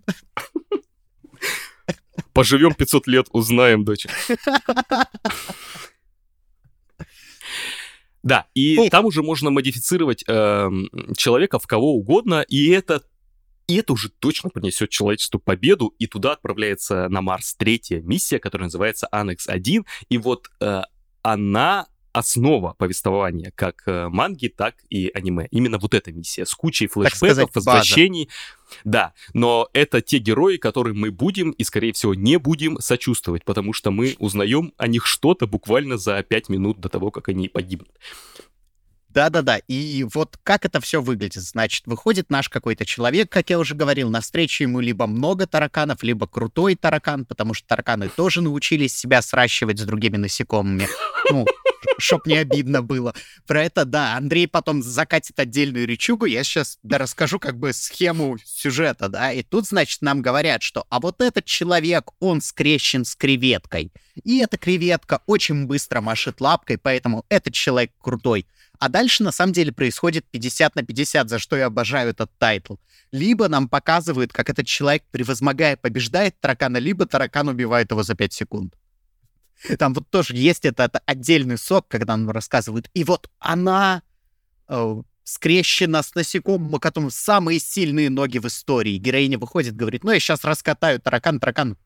[2.34, 4.06] Поживем 500 лет, узнаем, дочь.
[8.21, 8.89] Да, и О.
[8.89, 10.69] там уже можно модифицировать э,
[11.15, 13.02] человека в кого угодно, и это,
[13.67, 18.65] и это уже точно принесет человечеству победу, и туда отправляется на Марс третья миссия, которая
[18.65, 20.82] называется Аннекс-1, и вот э,
[21.21, 25.47] она основа повествования как э, манги, так и аниме.
[25.51, 28.29] Именно вот эта миссия с кучей флешбеков, возвращений.
[28.84, 33.73] Да, но это те герои, которым мы будем и, скорее всего, не будем сочувствовать, потому
[33.73, 37.91] что мы узнаем о них что-то буквально за пять минут до того, как они погибнут.
[39.10, 39.58] Да-да-да.
[39.67, 41.41] И вот как это все выглядит?
[41.41, 46.04] Значит, выходит наш какой-то человек, как я уже говорил, на встречу ему либо много тараканов,
[46.04, 50.88] либо крутой таракан, потому что тараканы тоже научились себя сращивать с другими насекомыми.
[51.32, 51.45] Ну,
[51.98, 53.13] чтоб не обидно было.
[53.45, 58.38] Про это, да, Андрей потом закатит отдельную речугу, я сейчас да, расскажу как бы схему
[58.43, 63.15] сюжета, да, и тут, значит, нам говорят, что а вот этот человек, он скрещен с
[63.15, 63.91] креветкой,
[64.24, 68.45] и эта креветка очень быстро машет лапкой, поэтому этот человек крутой.
[68.79, 72.75] А дальше, на самом деле, происходит 50 на 50, за что я обожаю этот тайтл.
[73.11, 78.33] Либо нам показывают, как этот человек, превозмогая, побеждает таракана, либо таракан убивает его за 5
[78.33, 78.75] секунд.
[79.77, 82.89] Там вот тоже есть этот отдельный сок, когда нам рассказывают.
[82.93, 84.01] И вот она
[84.69, 88.97] э, скрещена с насекомым, у которого самые сильные ноги в истории.
[88.97, 91.77] Героиня выходит, говорит, ну я сейчас раскатаю таракан, таракан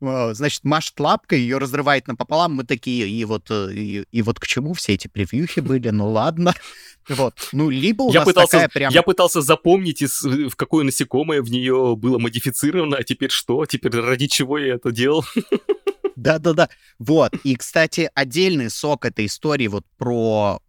[0.00, 4.46] значит, машет лапкой, ее разрывает напополам, мы такие, и вот, э, и, и вот к
[4.46, 6.54] чему все эти превьюхи были, ну ладно.
[7.08, 8.92] Вот, ну, либо у я нас пытался, такая прям...
[8.92, 13.64] Я пытался запомнить, из, в какое насекомое в нее было модифицировано, а теперь что?
[13.64, 15.24] Теперь ради чего я это делал?
[16.16, 16.68] Да-да-да.
[16.98, 17.32] Вот.
[17.44, 20.60] И, кстати, отдельный сок этой истории вот про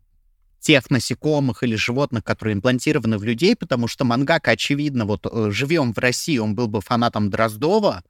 [0.59, 5.93] тех насекомых или животных, которые имплантированы в людей, потому что Мангака, очевидно, вот э, живем
[5.93, 8.03] в России, он был бы фанатом Дроздова,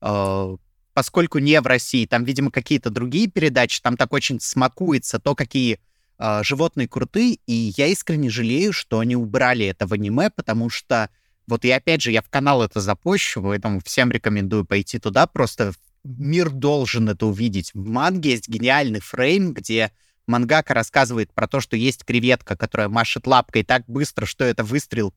[0.00, 0.56] э,
[0.94, 5.80] поскольку не в России, там, видимо, какие-то другие передачи, там так очень смакуется то, какие
[6.18, 11.10] э, животные крутые, и я искренне жалею, что они убрали это в аниме, потому что
[11.46, 15.72] вот я опять же, я в канал это запущу, поэтому всем рекомендую пойти туда, просто
[16.04, 17.72] мир должен это увидеть.
[17.74, 19.90] В манге есть гениальный фрейм, где
[20.26, 25.12] мангака рассказывает про то, что есть креветка, которая машет лапкой так быстро, что это выстрел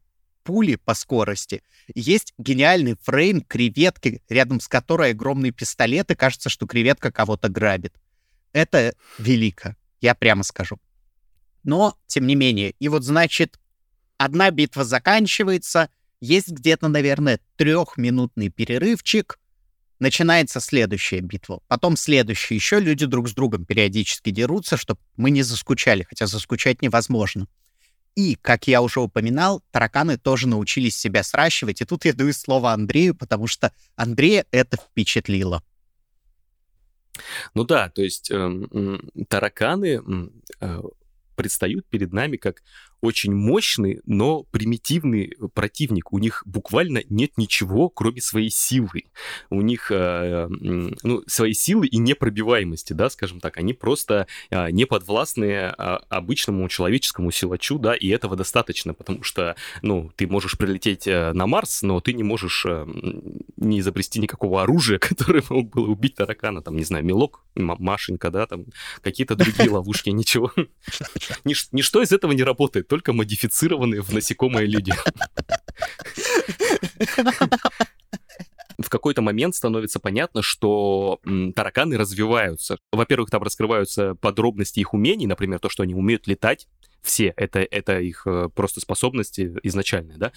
[0.47, 1.61] пули по скорости.
[1.93, 7.93] Есть гениальный фрейм креветки, рядом с которой огромный пистолет, и кажется, что креветка кого-то грабит.
[8.53, 10.79] Это велико, я прямо скажу.
[11.63, 13.59] Но, тем не менее, и вот, значит,
[14.17, 15.89] одна битва заканчивается,
[16.21, 19.39] есть где-то, наверное, трехминутный перерывчик,
[19.99, 22.55] начинается следующая битва, потом следующая.
[22.55, 27.49] Еще люди друг с другом периодически дерутся, чтобы мы не заскучали, хотя заскучать невозможно.
[28.17, 31.81] И, как я уже упоминал, тараканы тоже научились себя сращивать.
[31.81, 35.61] И тут я даю слово Андрею, потому что Андрея это впечатлило.
[37.53, 38.99] Ну да, то есть э,
[39.29, 40.01] тараканы
[40.59, 40.81] э,
[41.35, 42.63] предстают перед нами как
[43.01, 46.11] очень мощный, но примитивный противник.
[46.13, 49.03] У них буквально нет ничего, кроме своей силы.
[49.49, 53.57] У них э, ну, своей силы и непробиваемости, да, скажем так.
[53.57, 59.55] Они просто э, не подвластны а, обычному человеческому силачу, да, и этого достаточно, потому что,
[59.81, 62.85] ну, ты можешь прилететь э, на Марс, но ты не можешь э,
[63.57, 68.45] не изобрести никакого оружия, которое мог было убить таракана, там, не знаю, мелок, Машенька, да,
[68.47, 68.65] там,
[69.01, 70.51] какие-то другие ловушки, ничего.
[71.43, 74.93] Ничто из этого не работает только модифицированные в насекомые люди.
[78.79, 81.19] в какой-то момент становится понятно, что
[81.55, 82.77] тараканы развиваются.
[82.91, 86.67] Во-первых, там раскрываются подробности их умений, например, то, что они умеют летать.
[87.01, 90.31] Все, это, это их э, просто способности изначальные, да.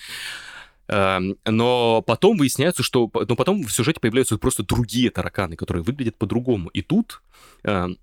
[0.88, 3.10] Эм, но потом выясняется, что...
[3.14, 6.68] Но потом в сюжете появляются просто другие тараканы, которые выглядят по-другому.
[6.70, 7.22] И тут
[7.64, 7.98] эм,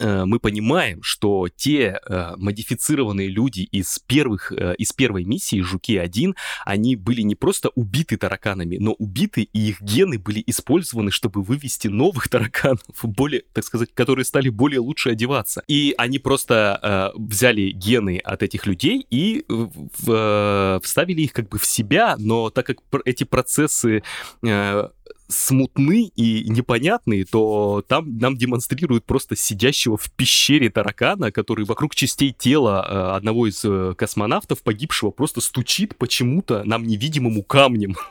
[0.00, 6.96] мы понимаем, что те э, модифицированные люди из первых, э, из первой миссии Жуки-1, они
[6.96, 12.28] были не просто убиты тараканами, но убиты, и их гены были использованы, чтобы вывести новых
[12.30, 15.62] тараканов, более, так сказать, которые стали более лучше одеваться.
[15.68, 21.48] И они просто э, взяли гены от этих людей и в, э, вставили их как
[21.48, 24.02] бы в себя, но так как эти процессы
[24.42, 24.88] э,
[25.28, 32.32] смутны и непонятные, то там нам демонстрируют просто сидящего в пещере таракана, который вокруг частей
[32.32, 37.96] тела э, одного из э, космонавтов погибшего просто стучит почему-то нам невидимому камнем.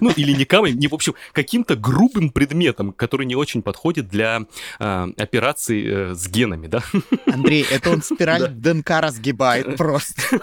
[0.00, 4.42] Ну, или не камнем, не, в общем, каким-то грубым предметом, который не очень подходит для
[4.78, 6.82] э, операции с генами, да?
[7.26, 10.38] Андрей, это он спираль ДНК разгибает просто.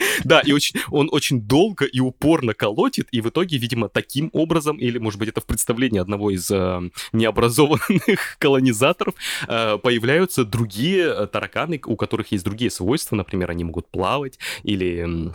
[0.24, 4.76] Да, и очень, он очень долго и упорно колотит, и в итоге, видимо, таким образом,
[4.76, 6.80] или, может быть, это в представлении одного из э,
[7.12, 9.14] необразованных колонизаторов,
[9.48, 15.32] э, появляются другие э, тараканы, у которых есть другие свойства, например, они могут плавать, или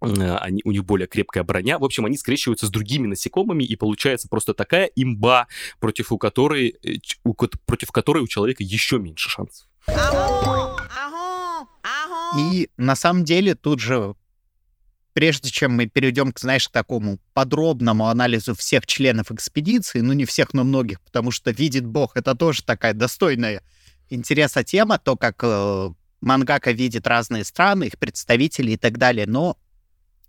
[0.00, 1.78] они, у них более крепкая броня.
[1.78, 5.46] В общем, они скрещиваются с другими насекомыми, и получается просто такая имба,
[5.80, 9.66] против, у которой, э, у, против которой у человека еще меньше шансов.
[12.38, 14.14] И на самом деле тут же,
[15.12, 20.52] прежде чем мы перейдем к, знаешь, такому подробному анализу всех членов экспедиции, ну не всех,
[20.52, 23.62] но многих, потому что видит Бог, это тоже такая достойная
[24.10, 29.56] интереса тема, то, как э, мангака видит разные страны, их представители и так далее, но,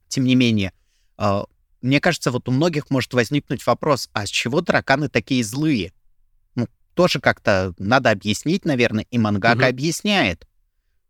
[0.07, 0.73] тем не менее,
[1.17, 1.43] э,
[1.81, 5.93] мне кажется, вот у многих может возникнуть вопрос, а с чего тараканы такие злые?
[6.55, 9.69] Ну, тоже как-то надо объяснить, наверное, и мангака угу.
[9.69, 10.47] объясняет.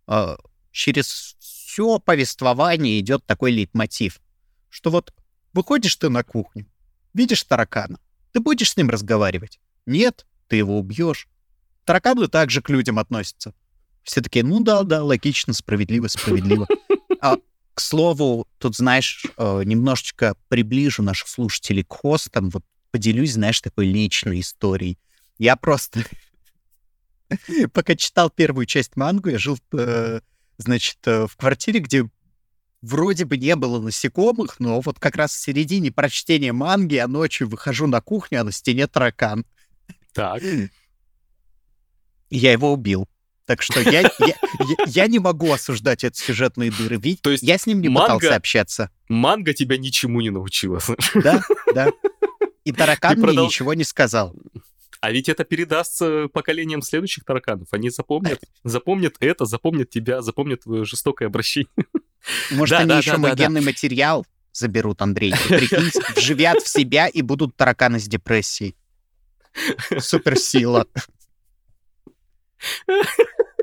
[0.08, 0.36] Э,
[0.76, 4.20] через все повествование идет такой лейтмотив,
[4.70, 5.14] что вот
[5.54, 6.68] выходишь ты на кухню,
[7.14, 7.98] видишь таракана,
[8.34, 9.60] ты будешь с ним разговаривать?
[9.86, 11.30] Нет, ты его убьешь.
[11.86, 13.54] Тараканы также к людям относятся.
[14.04, 16.68] Все таки ну да, да, логично, справедливо, справедливо.
[17.22, 17.38] А,
[17.74, 23.88] к слову, тут, знаешь, э, немножечко приближу наших слушателей к хостам, вот поделюсь, знаешь, такой
[23.88, 25.00] личной историей.
[25.38, 26.04] Я просто,
[27.74, 30.20] пока читал первую часть мангу, я жил э,
[30.58, 32.10] значит, э, в квартире, где
[32.82, 37.50] вроде бы не было насекомых, но вот как раз в середине прочтения манги я ночью
[37.50, 39.46] выхожу на кухню, а на стене таракан.
[40.14, 40.42] Так.
[42.30, 43.08] я его убил.
[43.46, 44.36] Так что я, я, я,
[44.88, 46.98] я не могу осуждать эти сюжетные дыры.
[46.98, 48.90] Ведь То есть я с ним не манга, пытался общаться.
[49.08, 50.82] Манга тебя ничему не научила.
[51.16, 51.92] Да, да.
[52.64, 53.46] И таракан мне продол...
[53.46, 54.36] ничего не сказал.
[55.02, 57.68] А ведь это передастся поколениям следующих тараканов.
[57.72, 61.70] Они запомнят, запомнят это, запомнят тебя, запомнят твое жестокое обращение.
[62.52, 65.34] Может, да, они да, еще да, мой генный материал заберут, Андрей.
[65.48, 68.76] Прикинь, вживят в себя и будут тараканы с депрессией.
[70.00, 70.86] Суперсила.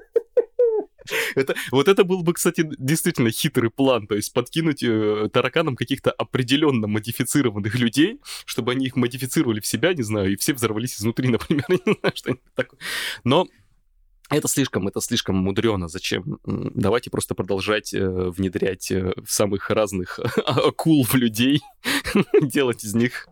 [1.34, 6.10] Это, вот это был бы, кстати, действительно хитрый план, то есть подкинуть э, тараканам каких-то
[6.10, 11.28] определенно модифицированных людей, чтобы они их модифицировали в себя, не знаю, и все взорвались изнутри,
[11.30, 12.78] например, не знаю, что-нибудь такое.
[13.24, 13.46] Но
[14.32, 15.88] это слишком, это слишком мудрено.
[15.88, 16.38] Зачем?
[16.44, 21.60] Давайте просто продолжать э, внедрять э, самых разных акул в людей,
[22.42, 23.28] делать из них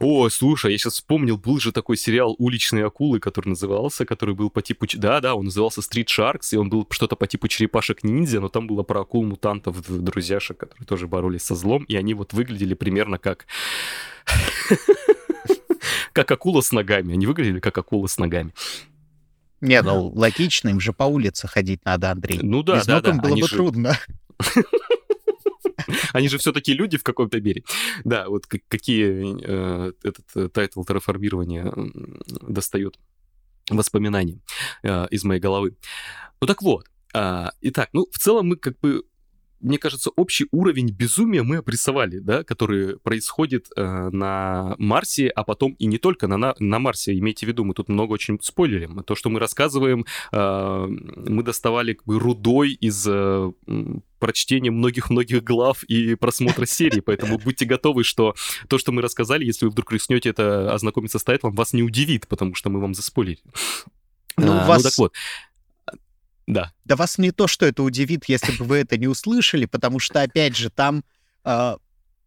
[0.00, 4.50] о, слушай, я сейчас вспомнил, был же такой сериал «Уличные акулы», который назывался, который был
[4.50, 4.86] по типу...
[4.94, 8.82] Да-да, он назывался «Street Sharks», и он был что-то по типу черепашек-ниндзя, но там было
[8.82, 13.46] про акул-мутантов, друзьяшек, которые тоже боролись со злом, и они вот выглядели примерно как...
[16.12, 17.14] как акула с ногами.
[17.14, 18.52] Они выглядели как акула с ногами.
[19.60, 22.40] Не, ну логично, им же по улице ходить надо, Андрей.
[22.42, 23.10] Ну да, Без да, ног да.
[23.10, 23.56] им было бы же...
[23.56, 23.98] трудно.
[26.12, 27.64] Они же все-таки люди в каком-то мере.
[28.04, 31.72] Да, вот какие э, этот э, тайтл терраформирования
[32.40, 32.98] достает
[33.70, 34.40] воспоминания
[34.82, 35.76] э, из моей головы.
[36.40, 39.04] Ну так вот, э, итак, ну в целом мы как бы
[39.64, 45.72] мне кажется, общий уровень безумия мы обрисовали, да, который происходит э, на Марсе, а потом
[45.78, 47.18] и не только на, на, на Марсе.
[47.18, 49.02] Имейте в виду, мы тут много очень спойлерим.
[49.04, 53.52] То, что мы рассказываем, э, мы доставали как бы рудой из э,
[54.18, 58.34] прочтения многих-многих глав и просмотра серии, поэтому будьте готовы, что
[58.68, 62.28] то, что мы рассказали, если вы вдруг рискнете это ознакомиться с тайтлом, вас не удивит,
[62.28, 63.42] потому что мы вам заспойлерили.
[64.36, 64.82] Ну, а, вас...
[64.82, 65.12] ну так вот.
[66.46, 66.72] Да.
[66.84, 70.20] Да вас не то, что это удивит, если бы вы это не услышали, потому что,
[70.20, 71.04] опять же, там
[71.44, 71.76] э,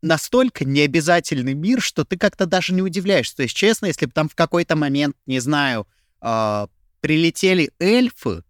[0.01, 3.35] настолько необязательный мир, что ты как-то даже не удивляешься.
[3.37, 5.87] То есть, честно, если бы там в какой-то момент, не знаю,
[6.21, 6.67] э,
[7.01, 8.43] прилетели эльфы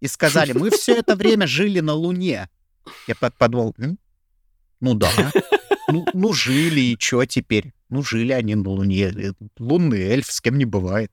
[0.00, 2.48] и сказали, мы все это время жили на Луне,
[3.06, 3.74] я подумал,
[4.80, 5.10] ну да,
[5.88, 7.72] ну, ну жили, и что теперь?
[7.88, 11.10] Ну жили они на Луне, лунный эльф, с кем не бывает.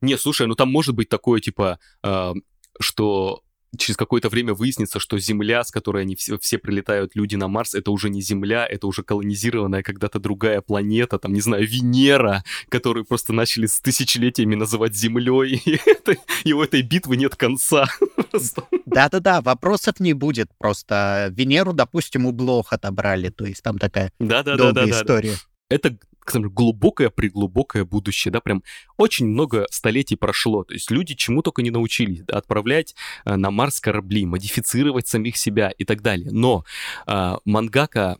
[0.00, 2.32] Не, слушай, ну там может быть такое, типа, э,
[2.80, 3.42] что
[3.78, 7.74] через какое-то время выяснится, что Земля, с которой они все, все прилетают, люди на Марс,
[7.74, 13.04] это уже не Земля, это уже колонизированная когда-то другая планета, там, не знаю, Венера, которую
[13.04, 17.86] просто начали с тысячелетиями называть Землей, и, это, и у этой битвы нет конца.
[18.86, 24.40] Да-да-да, вопросов не будет, просто Венеру, допустим, у Блох отобрали, то есть там такая да
[24.40, 25.36] -да -да долгая история.
[25.68, 28.62] Это глубокое-преглубокое будущее, да, прям
[28.96, 32.94] очень много столетий прошло, то есть люди чему только не научились, да, отправлять
[33.24, 36.64] э, на Марс корабли, модифицировать самих себя и так далее, но
[37.06, 38.18] э, мангака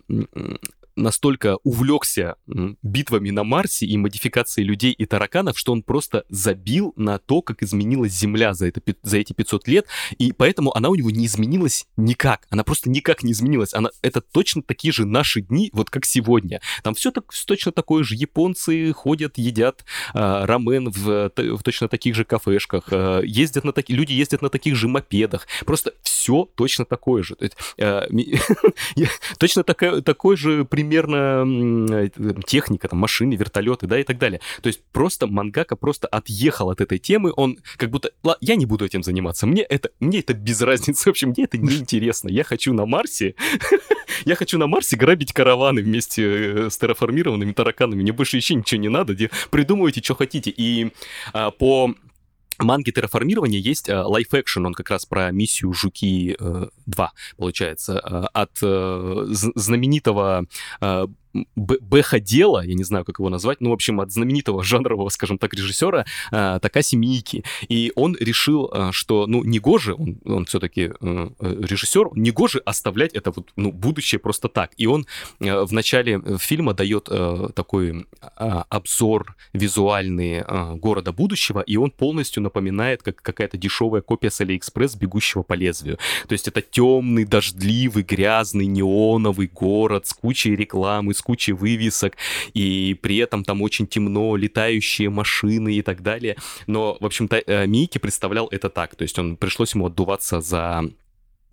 [0.96, 2.36] настолько увлекся
[2.82, 7.62] битвами на Марсе и модификацией людей и тараканов, что он просто забил на то, как
[7.62, 9.86] изменилась Земля за, это, за эти 500 лет,
[10.18, 12.46] и поэтому она у него не изменилась никак.
[12.50, 13.74] Она просто никак не изменилась.
[13.74, 16.60] Она, это точно такие же наши дни, вот как сегодня.
[16.82, 18.14] Там все так, точно такое же.
[18.14, 19.84] Японцы ходят, едят
[20.14, 24.48] э, рамен в, в точно таких же кафешках, э, ездят на такие, люди ездят на
[24.48, 25.46] таких же мопедах.
[25.64, 27.36] Просто все точно такое же.
[27.78, 28.06] Э,
[29.38, 31.44] точно такой же примерно
[31.94, 32.08] э,
[32.44, 34.40] техника, там, машины, вертолеты, да, и так далее.
[34.60, 38.10] То есть просто мангака просто отъехал от этой темы, он как будто,
[38.40, 41.58] я не буду этим заниматься, мне это, мне это без разницы, в общем, мне это
[41.58, 43.34] неинтересно, я хочу на Марсе,
[44.24, 48.80] я хочу на Марсе грабить караваны вместе э, с терраформированными тараканами, мне больше еще ничего
[48.80, 49.14] не надо,
[49.50, 50.92] придумывайте, что хотите, и
[51.32, 51.94] а, по
[52.58, 58.02] манги терраформирования есть лайф uh, экшен, он как раз про миссию Жуки uh, 2, получается,
[58.04, 60.46] uh, от uh, знаменитого
[61.56, 65.54] бэха-дела, я не знаю, как его назвать, ну, в общем, от знаменитого жанрового, скажем так,
[65.54, 67.44] режиссера э, Такаси Миики.
[67.68, 73.32] И он решил, э, что, ну, негоже, он, он все-таки э, режиссер, негоже оставлять это
[73.34, 74.72] вот, ну, будущее просто так.
[74.76, 75.06] И он
[75.40, 81.90] э, в начале фильма дает э, такой э, обзор визуальный э, города будущего, и он
[81.90, 85.98] полностью напоминает, как какая-то дешевая копия с Алиэкспресс, бегущего по лезвию.
[86.28, 92.16] То есть это темный, дождливый, грязный, неоновый город с кучей рекламы, с кучей вывесок,
[92.54, 96.36] и при этом там очень темно, летающие машины и так далее.
[96.66, 100.82] Но, в общем-то, э, Миике представлял это так, то есть он пришлось ему отдуваться за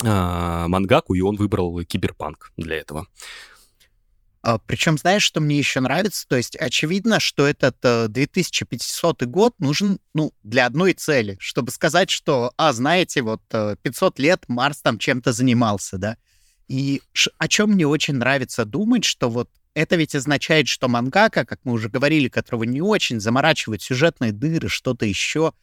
[0.03, 3.07] э, мангаку, и он выбрал киберпанк для этого.
[4.41, 6.25] А, Причем, знаешь, что мне еще нравится?
[6.27, 7.77] То есть очевидно, что этот
[8.11, 14.19] 2500 э, год нужен ну, для одной цели, чтобы сказать, что, а, знаете, вот 500
[14.19, 16.17] лет Марс там чем-то занимался, да?
[16.69, 17.01] И
[17.37, 21.73] о чем мне очень нравится думать, что вот это ведь означает, что мангака, как мы
[21.73, 25.53] уже говорили, которого не очень заморачивает сюжетные дыры, что-то еще,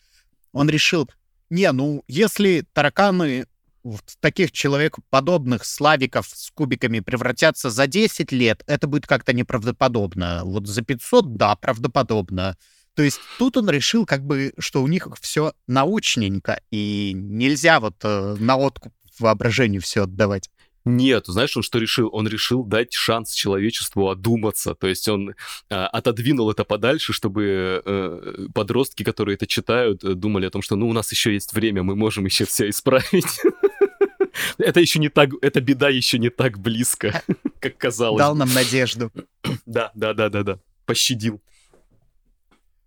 [0.52, 1.10] он решил,
[1.50, 3.46] не, ну, если тараканы
[3.84, 10.42] в таких человекоподобных славиков с кубиками превратятся за 10 лет, это будет как-то неправдоподобно.
[10.44, 12.56] Вот за 500, да, правдоподобно.
[12.94, 17.96] То есть тут он решил, как бы, что у них все научненько, и нельзя вот
[18.02, 20.50] э, на откуп воображению все отдавать.
[20.86, 22.08] Нет, знаешь, он что решил?
[22.12, 24.76] Он решил дать шанс человечеству одуматься.
[24.76, 25.34] То есть он э,
[25.74, 30.88] отодвинул это подальше, чтобы э, подростки, которые это читают, э, думали о том, что ну
[30.88, 33.40] у нас еще есть время, мы можем еще все исправить.
[34.58, 37.22] Это еще не так, эта беда еще не так близко,
[37.58, 38.18] как казалось.
[38.18, 39.10] Дал нам надежду.
[39.66, 40.58] Да, да, да, да, да.
[40.84, 41.40] Пощадил.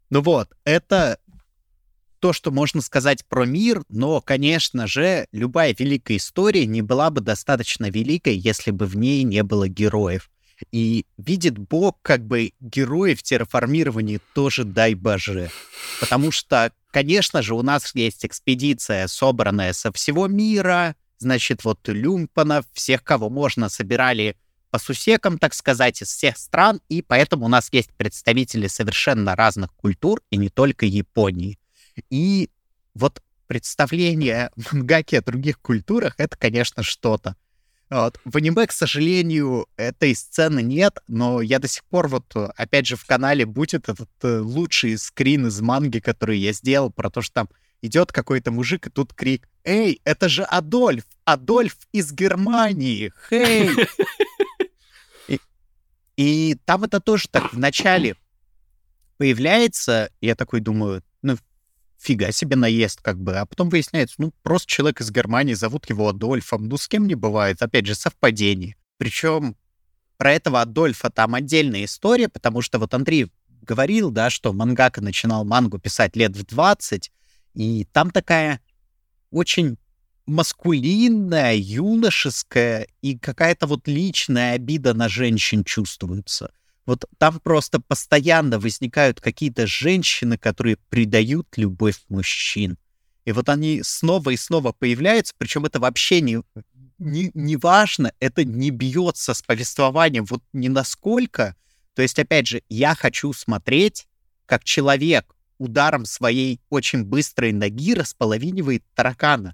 [0.10, 1.20] Ну вот, это
[2.20, 7.22] то, что можно сказать про мир, но, конечно же, любая великая история не была бы
[7.22, 10.30] достаточно великой, если бы в ней не было героев.
[10.72, 15.52] И видит Бог, как бы герои в терраформировании тоже дай боже.
[16.02, 22.66] Потому что, конечно же, у нас есть экспедиция, собранная со всего мира, значит, вот люмпанов,
[22.74, 24.36] всех, кого можно, собирали
[24.70, 29.74] по сусекам, так сказать, из всех стран, и поэтому у нас есть представители совершенно разных
[29.74, 31.58] культур, и не только Японии.
[32.10, 32.50] И
[32.94, 37.36] вот представление мангаки о других культурах— это, конечно, что-то.
[37.90, 38.20] Вот.
[38.24, 42.96] В аниме, к сожалению, этой сцены нет, но я до сих пор вот, опять же,
[42.96, 47.34] в канале будет этот э, лучший скрин из манги, который я сделал, про то, что
[47.34, 47.50] там
[47.82, 51.06] идет какой-то мужик, и тут крик «Эй, это же Адольф!
[51.26, 53.12] Адольф из Германии!
[53.30, 53.72] Хей!»
[55.28, 55.40] и,
[56.16, 58.16] и там это тоже так в начале
[59.18, 61.04] появляется, я такой думаю,
[62.00, 63.38] фига себе наезд, как бы.
[63.38, 66.68] А потом выясняется, ну, просто человек из Германии, зовут его Адольфом.
[66.68, 67.62] Ну, с кем не бывает.
[67.62, 68.76] Опять же, совпадение.
[68.98, 69.56] Причем
[70.18, 73.32] про этого Адольфа там отдельная история, потому что вот Андрей
[73.62, 77.12] говорил, да, что мангака начинал мангу писать лет в 20,
[77.56, 78.62] и там такая
[79.32, 79.78] очень
[80.26, 86.52] маскулинная, юношеская и какая-то вот личная обида на женщин чувствуется.
[86.90, 92.80] Вот там просто постоянно возникают какие-то женщины, которые придают любовь мужчин.
[93.26, 96.42] И вот они снова и снова появляются, причем это вообще не,
[96.98, 101.56] не, не важно, это не бьется с повествованием вот ни насколько.
[101.94, 104.08] То есть, опять же, я хочу смотреть,
[104.48, 109.54] как человек ударом своей очень быстрой ноги располовинивает таракана.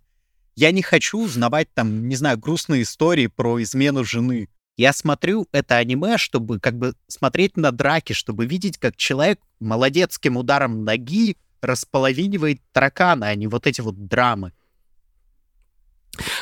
[0.55, 4.47] Я не хочу узнавать там, не знаю, грустные истории про измену жены.
[4.77, 10.35] Я смотрю это аниме, чтобы как бы смотреть на драки, чтобы видеть, как человек молодецким
[10.35, 14.51] ударом ноги располовинивает таракана, а не вот эти вот драмы.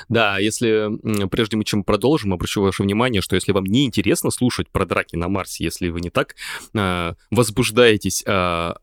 [0.09, 0.89] Да, если,
[1.27, 5.27] прежде чем продолжим, обращу ваше внимание, что если вам не интересно слушать про драки на
[5.27, 6.35] Марсе, если вы не так
[6.73, 8.31] э, возбуждаетесь э,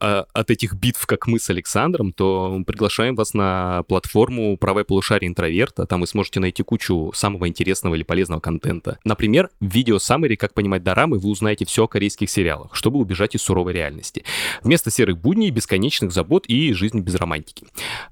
[0.01, 5.29] э, от этих битв, как мы с Александром, то приглашаем вас на платформу «Правое полушарие
[5.29, 5.87] интроверта».
[5.87, 8.99] Там вы сможете найти кучу самого интересного или полезного контента.
[9.05, 13.35] Например, в видео Summary «Как понимать дорамы» вы узнаете все о корейских сериалах, чтобы убежать
[13.35, 14.25] из суровой реальности.
[14.63, 17.67] Вместо серых будней, бесконечных забот и жизни без романтики.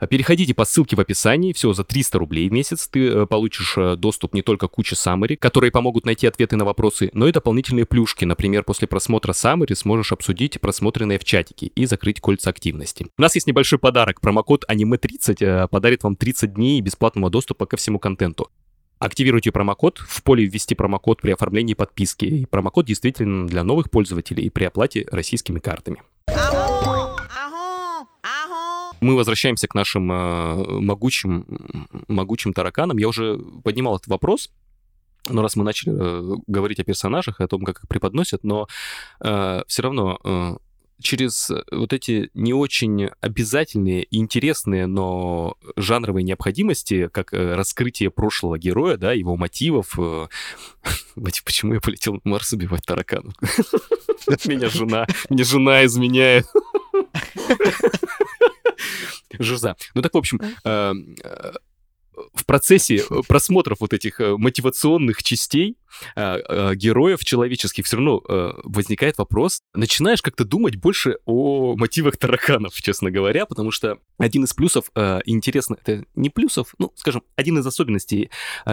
[0.08, 3.74] Переходите по ссылке в описании, всего за 300 рублей в месяц месяц ты э, получишь
[3.76, 7.32] э, доступ не только к куче Summary, которые помогут найти ответы на вопросы, но и
[7.32, 8.24] дополнительные плюшки.
[8.24, 13.06] Например, после просмотра Summary сможешь обсудить просмотренные в чатике и закрыть кольца активности.
[13.16, 14.20] У нас есть небольшой подарок.
[14.20, 18.50] Промокод аниме30 э, подарит вам 30 дней бесплатного доступа ко всему контенту.
[18.98, 22.24] Активируйте промокод, в поле ввести промокод при оформлении подписки.
[22.24, 26.02] И промокод действительно для новых пользователей и при оплате российскими картами
[29.00, 31.46] мы возвращаемся к нашим э, могучим,
[32.08, 32.98] могучим тараканам.
[32.98, 34.50] Я уже поднимал этот вопрос,
[35.28, 38.66] но раз мы начали э, говорить о персонажах о том, как их преподносят, но
[39.20, 40.58] э, все равно
[41.00, 48.96] через вот эти не очень обязательные и интересные, но жанровые необходимости, как раскрытие прошлого героя,
[48.96, 49.96] да, его мотивов.
[51.14, 53.34] Почему я полетел на Марс убивать тараканов?
[54.44, 56.46] Меня жена, мне жена изменяет.
[59.38, 59.76] Жиза.
[59.94, 61.52] Ну так, в общем, э, э,
[62.34, 65.76] в процессе просмотров вот этих э, мотивационных частей
[66.16, 68.20] героев человеческих все равно
[68.64, 74.52] возникает вопрос, начинаешь как-то думать больше о мотивах тараканов, честно говоря, потому что один из
[74.52, 74.90] плюсов,
[75.24, 78.30] интересно, это не плюсов, ну, скажем, один из особенностей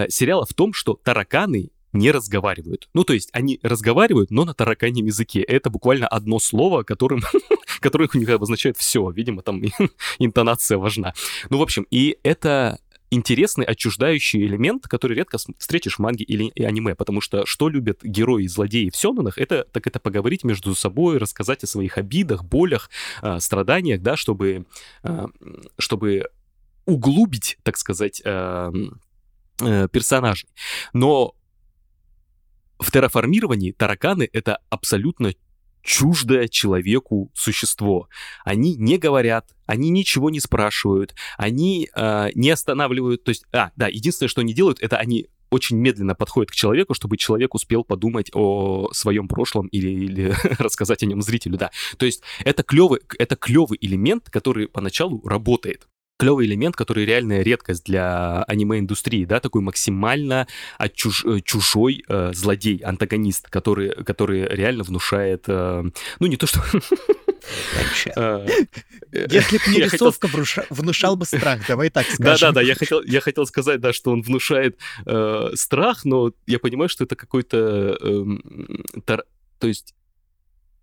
[0.10, 2.90] сериала в том, что тараканы не разговаривают.
[2.94, 5.42] Ну, то есть они разговаривают, но на тараканьем языке.
[5.42, 7.22] Это буквально одно слово, которым,
[7.80, 9.10] которое у них обозначает все.
[9.10, 9.62] Видимо, там
[10.20, 11.14] интонация важна.
[11.50, 12.80] Ну, в общем, и это
[13.12, 18.44] интересный отчуждающий элемент, который редко встретишь в манге или аниме, потому что что любят герои
[18.44, 22.90] и злодеи в сёнэнах, это так это поговорить между собой, рассказать о своих обидах, болях,
[23.22, 24.66] э, страданиях, да, чтобы,
[25.04, 25.28] э,
[25.78, 26.26] чтобы
[26.86, 28.72] углубить, так сказать, э,
[29.62, 30.50] э, персонажей.
[30.94, 31.36] Но
[32.80, 35.34] в терраформировании тараканы— это абсолютно
[35.86, 38.10] чуждое человеку существо.
[38.44, 43.24] Они не говорят, они ничего не спрашивают, они э, не останавливают.
[43.24, 46.96] То есть, а, да, единственное, что они делают, это они очень медленно подходят к человеку,
[46.96, 51.72] чтобы человек успел подумать о своем прошлом или, или рассказать о нем зрителю, да.
[51.98, 57.84] То есть это клевый, это клевый элемент, который поначалу работает клевый элемент, который реальная редкость
[57.86, 60.48] для аниме-индустрии, да, такой максимально
[60.78, 65.84] отчуж, э, чужой э, злодей, антагонист, который, который реально внушает, э,
[66.20, 66.62] ну не то что...
[68.16, 68.48] Э,
[69.12, 70.28] Если бы не рисовка,
[70.72, 72.26] внушал бы страх, давай так скажем.
[72.26, 76.90] Да-да-да, я хотел, я хотел сказать, да, что он внушает э, страх, но я понимаю,
[76.90, 77.98] что это какой-то...
[78.02, 78.26] Э,
[79.06, 79.26] тар...
[79.60, 79.94] То есть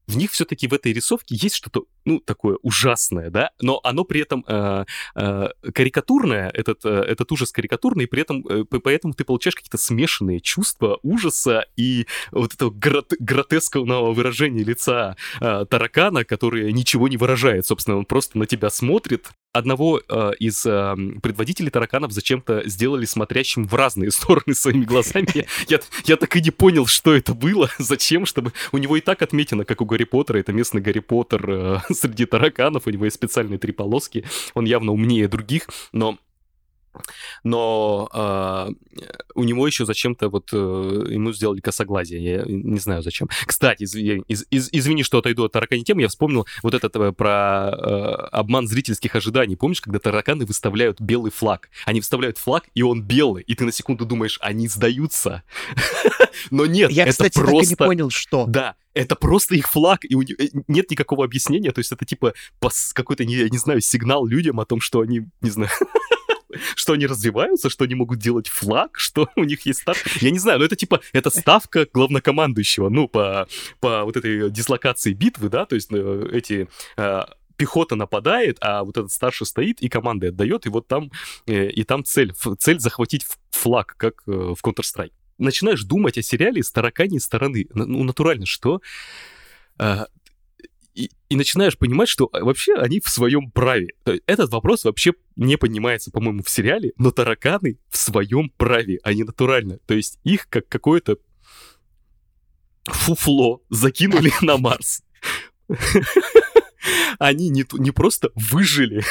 [0.06, 4.22] в них все-таки в этой рисовке есть что-то, ну, такое ужасное, да, но оно при
[4.22, 4.84] этом э,
[5.14, 9.78] э, карикатурное, этот, э, этот ужас карикатурный, и при этом, э, поэтому ты получаешь какие-то
[9.78, 17.16] смешанные чувства ужаса и вот этого грот гротескного выражения лица э, таракана, который ничего не
[17.16, 23.05] выражает, собственно, он просто на тебя смотрит, одного э, из э, предводителей тараканов зачем-то сделали
[23.05, 25.46] смотрящим в разные стороны своими глазами.
[25.68, 28.53] Я, я так и не понял, что это было, зачем, чтобы...
[28.72, 32.26] У него и так отметено, как у Гарри Поттера, это местный Гарри Поттер э, среди
[32.26, 34.24] тараканов, у него есть специальные три полоски,
[34.55, 36.18] он явно умнее других, но
[37.45, 39.03] но э,
[39.34, 43.28] у него еще зачем-то вот э, ему сделали косоглазие, я не знаю зачем.
[43.47, 47.12] Кстати, из, из, из, извини, что отойду от таракани темы, я вспомнил вот это э,
[47.12, 49.57] про э, обман зрительских ожиданий.
[49.57, 51.70] Помнишь, когда тараканы выставляют белый флаг?
[51.86, 55.43] Они выставляют флаг, и он белый, и ты на секунду думаешь, они сдаются.
[56.51, 57.55] Но нет, я, это кстати, просто...
[57.55, 58.47] так и не понял, что.
[58.47, 60.22] Да, это просто их флаг, и у...
[60.22, 62.34] Э, нет никакого объяснения, то есть это типа
[62.95, 65.70] какой-то, я не знаю, сигнал людям о том, что они, не знаю,
[66.74, 70.03] что они развиваются, что они могут делать флаг, что у них есть старт.
[70.20, 73.48] Я не знаю, но это типа, это ставка главнокомандующего, ну, по,
[73.80, 77.22] по вот этой дислокации битвы, да, то есть э, эти э,
[77.57, 81.11] пехота нападает, а вот этот старший стоит и команды отдает, и вот там,
[81.46, 85.12] э, и там цель, цель захватить флаг, как в Counter-Strike.
[85.38, 87.66] Начинаешь думать о сериале с тараканьей стороны.
[87.74, 88.80] Ну, натурально, что
[90.95, 93.88] и, начинаешь понимать, что а, вообще они в своем праве.
[94.26, 99.78] Этот вопрос вообще не понимается, по-моему, в сериале, но тараканы в своем праве, они натурально.
[99.86, 101.16] То есть их как какое-то
[102.84, 105.03] фуфло закинули на Марс.
[107.18, 109.05] Они не, не просто выжили,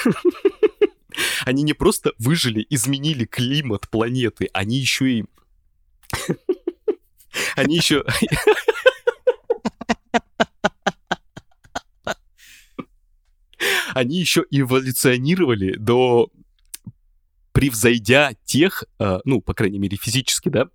[1.45, 5.25] они не просто выжили, изменили климат планеты, они еще и...
[7.55, 8.03] Они еще...
[13.93, 16.31] они еще эволюционировали до
[17.51, 20.69] превзойдя тех, э, ну, по крайней мере, физически, да,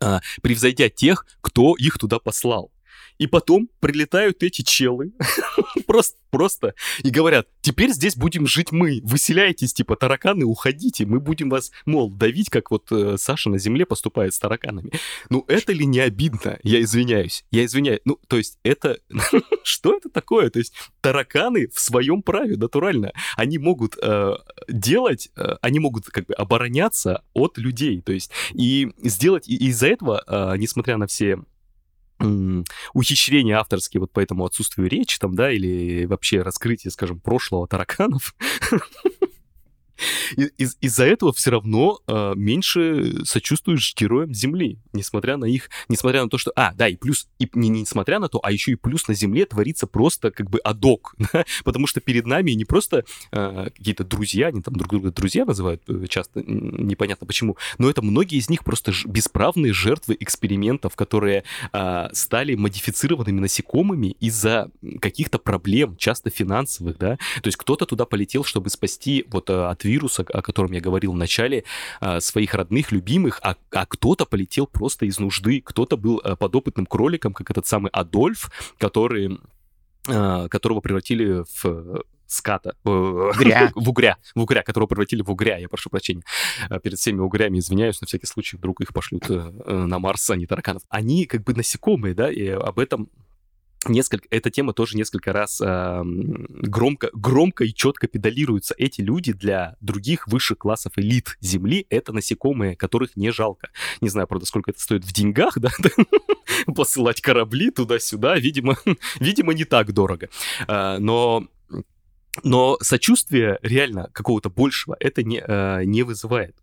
[0.00, 2.70] э, превзойдя тех, кто их туда послал.
[3.18, 5.12] И потом прилетают эти челы,
[5.86, 11.48] просто, просто, и говорят, теперь здесь будем жить мы, выселяйтесь, типа, тараканы, уходите, мы будем
[11.48, 14.92] вас, мол, давить, как вот э, Саша на земле поступает с тараканами.
[15.30, 16.58] Ну, это ли не обидно?
[16.62, 18.00] Я извиняюсь, я извиняюсь.
[18.04, 18.98] Ну, то есть, это...
[19.62, 20.50] Что это такое?
[20.50, 23.12] То есть, тараканы в своем праве, натурально.
[23.36, 24.34] Они могут э,
[24.68, 29.88] делать, э, они могут как бы обороняться от людей, то есть, и сделать, и из-за
[29.88, 31.38] этого, э, несмотря на все
[32.92, 38.34] ухищрения авторские вот по этому отсутствию речи там, да, или вообще раскрытие, скажем, прошлого тараканов,
[40.56, 46.28] из- из-за этого все равно э, меньше сочувствуешь героям Земли, несмотря на их, несмотря на
[46.28, 48.74] то, что, а, да, и плюс, и не, не несмотря на то, а еще и
[48.74, 51.14] плюс на Земле творится просто как бы адок,
[51.64, 55.82] потому что перед нами не просто э, какие-то друзья, они там друг друга друзья называют
[55.88, 61.44] э, часто, непонятно почему, но это многие из них просто ж- бесправные жертвы экспериментов, которые
[61.72, 64.70] э, стали модифицированными насекомыми из-за
[65.00, 70.24] каких-то проблем, часто финансовых, да, то есть кто-то туда полетел, чтобы спасти вот от вируса,
[70.32, 71.64] о котором я говорил в начале,
[72.00, 76.86] а, своих родных, любимых, а, а кто-то полетел просто из нужды, кто-то был а, подопытным
[76.86, 79.38] кроликом, как этот самый Адольф, который
[80.04, 82.76] которого превратили в ската.
[82.84, 83.72] Угря.
[83.74, 84.16] в угря.
[84.36, 86.22] В угря, которого превратили в угря, я прошу прощения.
[86.84, 90.46] Перед всеми угрями извиняюсь, на всякий случай вдруг их пошлют э, на Марс, а не
[90.46, 90.82] тараканов.
[90.88, 93.10] Они как бы насекомые, да, и об этом
[93.88, 98.74] несколько, эта тема тоже несколько раз э, громко, громко и четко педалируется.
[98.78, 103.70] Эти люди для других высших классов элит Земли— это насекомые, которых не жалко.
[104.00, 105.70] Не знаю, правда, сколько это стоит в деньгах, да,
[106.74, 108.76] посылать корабли туда-сюда, видимо,
[109.20, 110.28] видимо, не так дорого.
[110.68, 111.46] Э, но
[112.42, 116.54] но сочувствие реально какого-то большего это не, э, не вызывает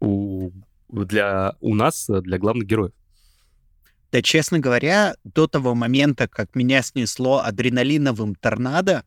[0.00, 0.50] у,
[0.88, 2.92] для, у нас, для главных героев.
[4.12, 9.04] Да, честно говоря, до того момента, как меня снесло адреналиновым торнадо,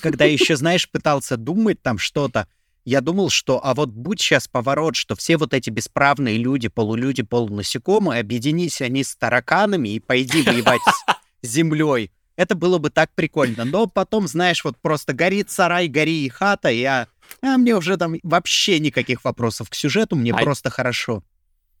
[0.00, 2.48] когда еще, знаешь, пытался думать там что-то,
[2.84, 7.22] я думал, что, а вот будь сейчас поворот, что все вот эти бесправные люди, полулюди,
[7.22, 11.14] полунасекомые, объединись они с тараканами и пойди воевать с
[11.48, 12.10] землей.
[12.36, 13.64] Это было бы так прикольно.
[13.64, 17.08] Но потом, знаешь, вот просто горит сарай, гори и хата, я...
[17.40, 20.36] А мне уже там вообще никаких вопросов к сюжету, мне а...
[20.36, 21.22] просто хорошо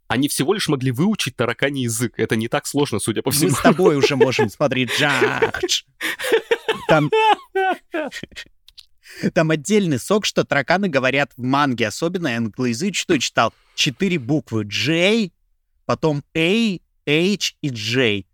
[0.08, 2.14] они всего лишь могли выучить тараканий язык.
[2.18, 3.50] Это не так сложно, судя по всему.
[3.50, 5.82] Мы с тобой уже можем смотреть Джадж.
[6.88, 7.10] Там...
[9.32, 13.52] Там отдельный сок, что тараканы говорят в манге, особенно англоязычную читал.
[13.74, 15.30] Четыре буквы J,
[15.84, 18.24] потом A, H и J.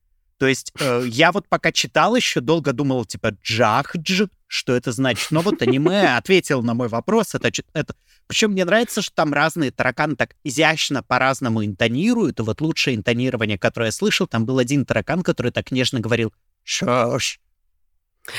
[0.40, 5.30] То есть э, я вот пока читал еще, долго думал, типа, джахдж, что это значит.
[5.30, 7.34] Но вот аниме ответил на мой вопрос.
[7.34, 7.94] Это, это...
[8.26, 12.40] Причем мне нравится, что там разные тараканы так изящно по-разному интонируют.
[12.40, 16.32] И вот лучшее интонирование, которое я слышал, там был один таракан, который так нежно говорил
[16.64, 17.38] «Шош».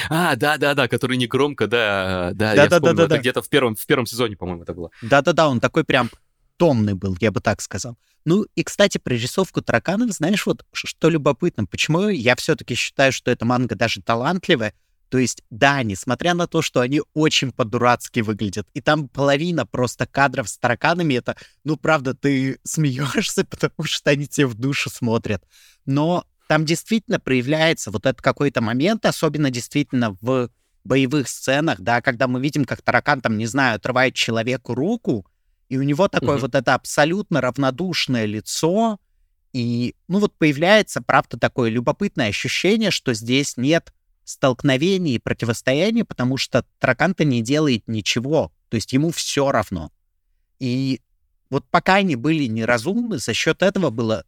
[0.10, 3.20] А, да-да-да, который не громко, да, да, да, я да, вспомнил, да, да, это да.
[3.20, 4.90] где-то в первом, в первом сезоне, по-моему, это было.
[5.04, 6.10] Да-да-да, он такой прям
[6.58, 7.96] томный был, я бы так сказал.
[8.26, 13.32] Ну и, кстати, про рисовку тараканов, знаешь, вот что любопытно, почему я все-таки считаю, что
[13.32, 14.74] эта манга даже талантливая,
[15.12, 20.06] то есть, да, несмотря на то, что они очень по-дурацки выглядят, и там половина просто
[20.06, 25.44] кадров с тараканами, это, ну, правда, ты смеешься, потому что они тебе в душу смотрят.
[25.86, 30.50] Но там действительно проявляется вот этот какой-то момент, особенно действительно в
[30.84, 35.28] боевых сценах, да, когда мы видим, как таракан там, не знаю, отрывает человеку руку,
[35.72, 36.42] и у него такое угу.
[36.42, 39.00] вот это абсолютно равнодушное лицо,
[39.54, 43.94] и, ну вот появляется, правда, такое любопытное ощущение, что здесь нет
[44.26, 49.94] столкновений и противостояния, потому что таракан-то не делает ничего, то есть ему все равно.
[50.60, 51.00] И
[51.50, 54.26] вот пока они были неразумны, за счет этого было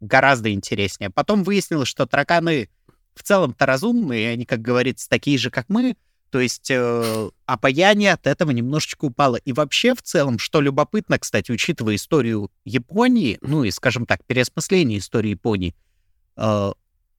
[0.00, 1.10] гораздо интереснее.
[1.10, 2.70] Потом выяснилось, что тараканы
[3.14, 5.94] в целом-то разумные, они, как говорится, такие же, как мы,
[6.36, 9.36] то есть э, обаяние от этого немножечко упало.
[9.36, 14.98] И вообще в целом, что любопытно, кстати, учитывая историю Японии, ну и, скажем так, переосмысление
[14.98, 15.74] истории Японии,
[16.36, 16.72] э,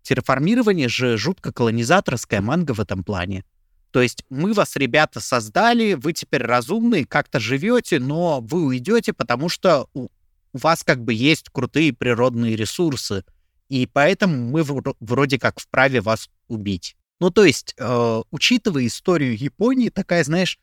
[0.03, 3.43] терраформирование же жутко колонизаторская манга в этом плане.
[3.89, 9.49] То есть мы вас, ребята, создали, вы теперь разумные, как-то живете, но вы уйдете, потому
[9.49, 10.09] что у,
[10.53, 13.25] у вас как бы есть крутые природные ресурсы,
[13.67, 14.63] и поэтому мы
[14.99, 16.95] вроде как вправе вас убить.
[17.19, 20.59] Ну, то есть, э, учитывая историю Японии, такая, знаешь,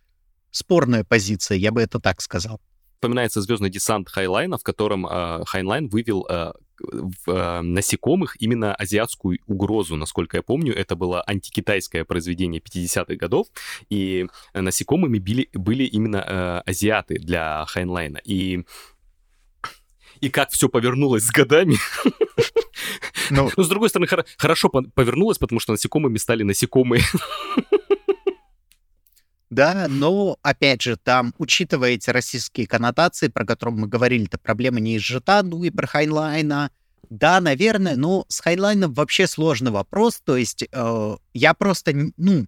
[0.50, 2.60] спорная позиция, я бы это так сказал.
[2.94, 9.40] Вспоминается звездный десант Хайнлайна, в котором э, Хайнлайн вывел э, в, э, насекомых именно азиатскую
[9.46, 10.74] угрозу, насколько я помню.
[10.74, 13.48] Это было антикитайское произведение 50-х годов,
[13.90, 18.18] и насекомыми были, были именно э, азиаты для Хайнлайна.
[18.24, 18.64] И
[20.24, 21.76] и как все повернулось с годами.
[23.30, 27.02] Ну, Но, с другой стороны, хор- хорошо повернулось, потому что насекомыми стали насекомые.
[29.50, 34.80] Да, но, опять же, там, учитывая эти расистские коннотации, про которые мы говорили, это проблема
[34.80, 36.70] не изжита, ну и про Хайнлайна,
[37.08, 42.46] да, наверное, но с Хайнлайном вообще сложный вопрос, то есть э, я просто, ну,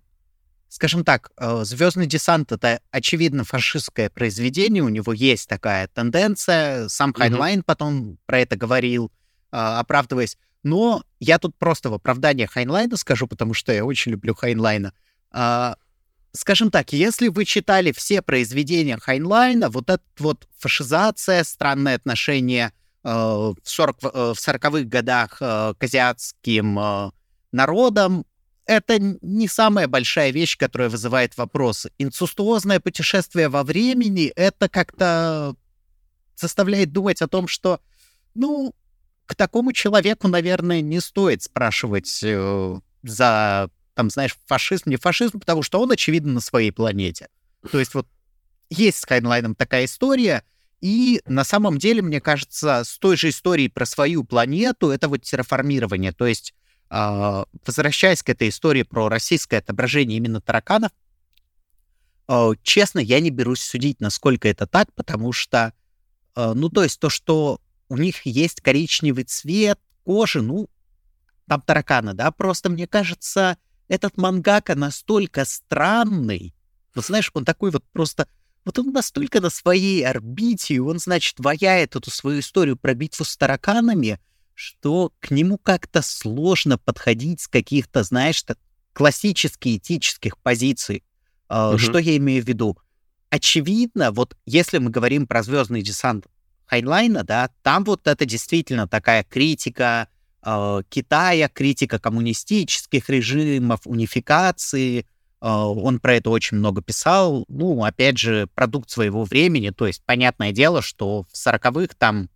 [0.68, 6.88] скажем так, э, Звездный десант это очевидно фашистское произведение, у него есть такая тенденция.
[6.88, 7.64] Сам Хайнлайн mm-hmm.
[7.66, 9.12] потом про это говорил,
[9.52, 10.36] э, оправдываясь.
[10.62, 14.92] Но я тут просто в оправдание Хайнлайна скажу, потому что я очень люблю Хайнлайна.
[15.30, 15.76] А,
[16.32, 22.72] скажем так, если вы читали все произведения Хайнлайна, вот эта вот фашизация, странное отношение
[23.04, 27.12] э, в, 40, э, в 40-х годах к азиатским
[27.52, 28.26] народам,
[28.66, 31.90] это не самая большая вещь, которая вызывает вопросы.
[31.98, 35.54] Инцестуозное путешествие во времени— это как-то
[36.34, 37.80] заставляет думать о том, что,
[38.34, 38.74] ну,
[39.24, 45.62] к такому человеку, наверное, не стоит спрашивать э, за, там, знаешь, фашизм, не фашизм, потому
[45.62, 47.28] что он, очевидно, на своей планете.
[47.70, 48.06] То есть вот
[48.68, 50.44] есть с Хайнлайном такая история,
[50.80, 55.22] и на самом деле, мне кажется, с той же историей про свою планету, это вот
[55.22, 56.12] терраформирование.
[56.12, 56.54] То есть
[56.88, 60.92] возвращаясь к этой истории про российское отображение именно тараканов,
[62.28, 65.72] а, честно, я не берусь судить, насколько это так, потому что,
[66.34, 70.68] а, ну, то есть то, что у них есть коричневый цвет кожи, ну,
[71.46, 73.58] там тараканы, да, просто мне кажется,
[73.88, 76.54] этот мангака настолько странный,
[76.94, 78.26] вот знаешь, он такой вот просто,
[78.64, 83.36] вот он настолько на своей орбите, он, значит, ваяет эту свою историю про битву с
[83.36, 84.18] тараканами,
[84.56, 88.42] что к нему как-то сложно подходить с каких-то, знаешь,
[88.94, 91.04] классических этических позиций.
[91.50, 91.76] Угу.
[91.76, 92.78] Что я имею в виду?
[93.28, 96.26] Очевидно, вот если мы говорим про звездный десант
[96.64, 100.08] Хайнлайна, да, там вот это действительно такая критика
[100.42, 105.00] э, Китая, критика коммунистических режимов, унификации.
[105.42, 107.44] Э, он про это очень много писал.
[107.48, 109.68] Ну, опять же, продукт своего времени.
[109.68, 112.30] То есть, понятное дело, что в 40-х там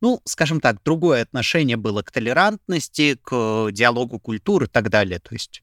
[0.00, 5.18] ну, скажем так, другое отношение было к толерантности, к диалогу культуры и так далее.
[5.18, 5.62] То есть,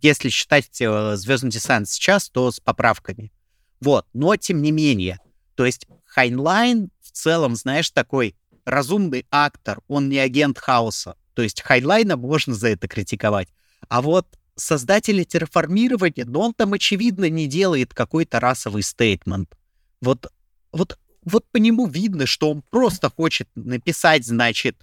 [0.00, 3.32] если читать э, Звездный десант сейчас, то с поправками.
[3.80, 5.20] Вот, но тем не менее,
[5.54, 11.16] то есть Хайнлайн в целом, знаешь, такой разумный актор, он не агент хаоса.
[11.34, 13.48] То есть Хайнлайна можно за это критиковать.
[13.88, 14.26] А вот
[14.56, 19.56] создатели терраформирования, ну, он там, очевидно, не делает какой-то расовый statement.
[20.00, 20.26] Вот,
[20.72, 20.98] вот
[21.28, 24.76] вот по нему видно, что он просто хочет написать, значит,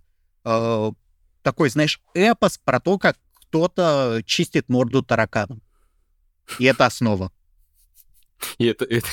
[0.44, 0.92] э,
[1.42, 5.62] такой, знаешь, эпос про то, как кто-то чистит морду тараканам.
[6.60, 7.32] И это основа.
[8.58, 9.10] И это, это,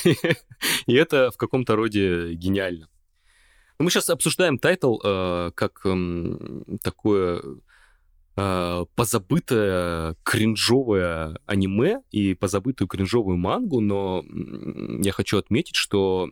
[0.85, 2.89] и это в каком-то роде гениально.
[3.79, 6.37] Мы сейчас обсуждаем тайтл э, как э,
[6.81, 7.41] такое
[8.35, 14.23] э, позабытое кринжовое аниме и позабытую кринжовую мангу, но
[15.01, 16.29] я хочу отметить, что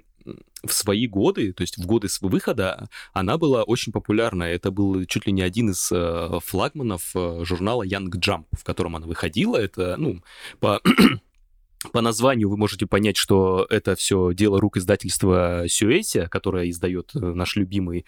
[0.64, 4.44] в свои годы, то есть в годы своего выхода, она была очень популярна.
[4.44, 8.96] Это был чуть ли не один из э, флагманов э, журнала Young Jump, в котором
[8.96, 9.58] она выходила.
[9.58, 10.22] Это, ну,
[10.60, 10.82] по
[11.92, 17.20] по названию вы можете понять, что это все дело рук издательства Сюэсия, которое издает э,
[17.20, 18.06] наш любимый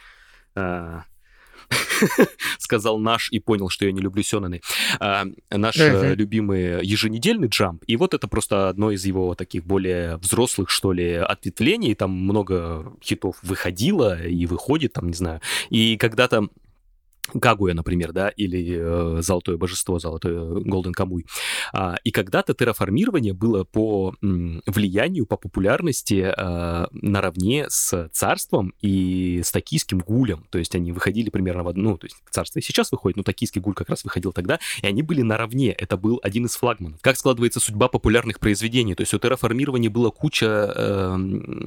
[0.56, 1.02] э,
[2.60, 4.62] сказал наш и понял, что я не люблю Сёнэны.
[5.00, 6.16] А, наш uh-huh.
[6.16, 7.84] любимый еженедельный джамп.
[7.88, 11.96] И вот это просто одно из его таких более взрослых, что ли, ответвлений.
[11.96, 15.42] Там много хитов выходило и выходит, там, не знаю.
[15.70, 16.50] И когда-то
[17.40, 21.26] Кагуя, например, да, или э, Золотое Божество, Золотое Голден Камуй.
[21.72, 29.42] А, и когда-то терраформирование было по м, влиянию, по популярности э, наравне с Царством и
[29.44, 30.46] с Токийским Гулем.
[30.50, 33.24] То есть они выходили примерно в одну, ну, то есть Царство и сейчас выходит, но
[33.24, 35.72] Токийский Гуль как раз выходил тогда, и они были наравне.
[35.72, 37.00] Это был один из флагманов.
[37.02, 38.96] Как складывается судьба популярных произведений?
[38.96, 41.18] То есть у терраформирования была куча э,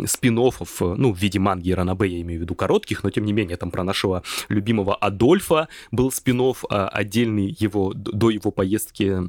[0.07, 3.57] спин ну, в виде манги Ранабе, я имею в виду коротких, но тем не менее,
[3.57, 6.37] там про нашего любимого Адольфа, Ильфа был спин
[6.69, 9.23] а, отдельный его, до его поездки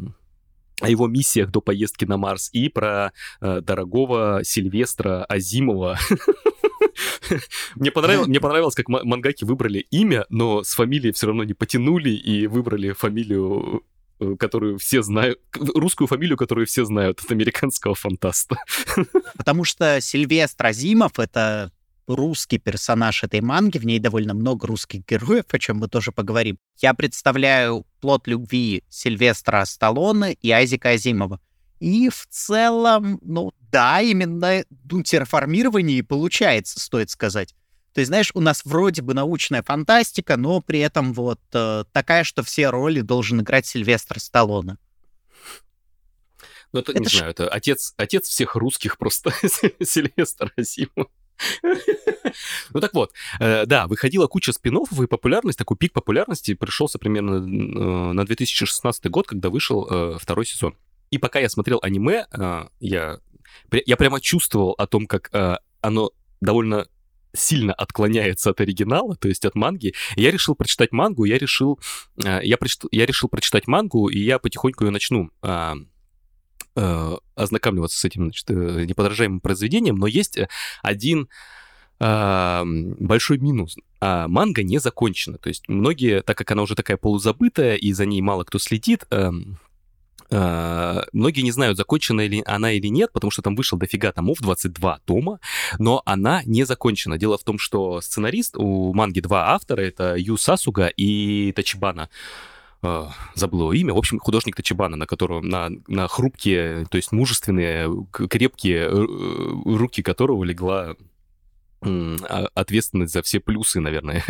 [0.80, 3.12] о его миссиях до поездки на Марс и про
[3.42, 5.98] э, дорогого Сильвестра Азимова.
[7.76, 12.12] Мне понравилось, мне понравилось, как мангаки выбрали имя, но с фамилией все равно не потянули
[12.12, 13.84] и выбрали фамилию
[14.20, 18.58] э, которую все знают, русскую фамилию, которую все знают от американского фантаста.
[19.36, 21.72] Потому что Сильвестр Азимов— это
[22.08, 26.58] русский персонаж этой манги, в ней довольно много русских героев, о чем мы тоже поговорим.
[26.78, 31.40] Я представляю плод любви Сильвестра Сталлоне и Айзека Азимова.
[31.80, 37.54] И в целом, ну да, именно ну, терраформирование и получается, стоит сказать.
[37.94, 42.24] То есть, знаешь, у нас вроде бы научная фантастика, но при этом вот э, такая,
[42.24, 44.78] что все роли должен играть Сильвестр Сталлоне.
[46.74, 47.18] Ну, это, это не ж...
[47.18, 49.32] знаю, это отец, отец всех русских просто,
[49.84, 51.08] Сильвестр Азимов.
[52.74, 57.36] Ну так вот, э, да, выходила куча спин и популярность, такой пик популярности пришелся примерно
[57.36, 60.76] э, на 2016 год, когда вышел э, второй сезон.
[61.10, 62.26] И пока я смотрел аниме,
[62.82, 63.20] я,
[63.72, 65.32] я прямо чувствовал о том, как
[65.80, 66.12] оно
[66.42, 66.88] довольно
[67.34, 69.94] сильно отклоняется от оригинала, то есть от манги.
[70.18, 71.80] Я решил прочитать мангу, я решил,
[72.18, 75.32] я, прочит, я решил прочитать мангу, и я потихоньку ее начну
[77.36, 80.48] ознакомливаться с этим значит, э, неподражаемым произведением, но есть э,
[80.82, 81.30] один
[82.00, 83.78] э, большой минус.
[84.00, 85.38] А манга не закончена.
[85.38, 89.06] То есть многие, так как она уже такая полузабытая, и за ней мало кто следит,
[89.12, 89.32] э,
[90.30, 94.40] Uh, многие не знают, закончена ли она или нет, потому что там вышел дофига томов,
[94.42, 95.40] 22 тома,
[95.80, 97.18] но она не закончена.
[97.18, 102.10] Дело в том, что сценарист, у манги два автора, это Ю Сасуга и Тачибана.
[102.88, 107.12] Uh, забыл его имя, в общем, художник Тачибана, на которого, на, на хрупкие, то есть
[107.12, 109.06] мужественные, крепкие э,
[109.76, 110.96] руки которого легла
[111.82, 114.24] а, ответственность за все плюсы, наверное,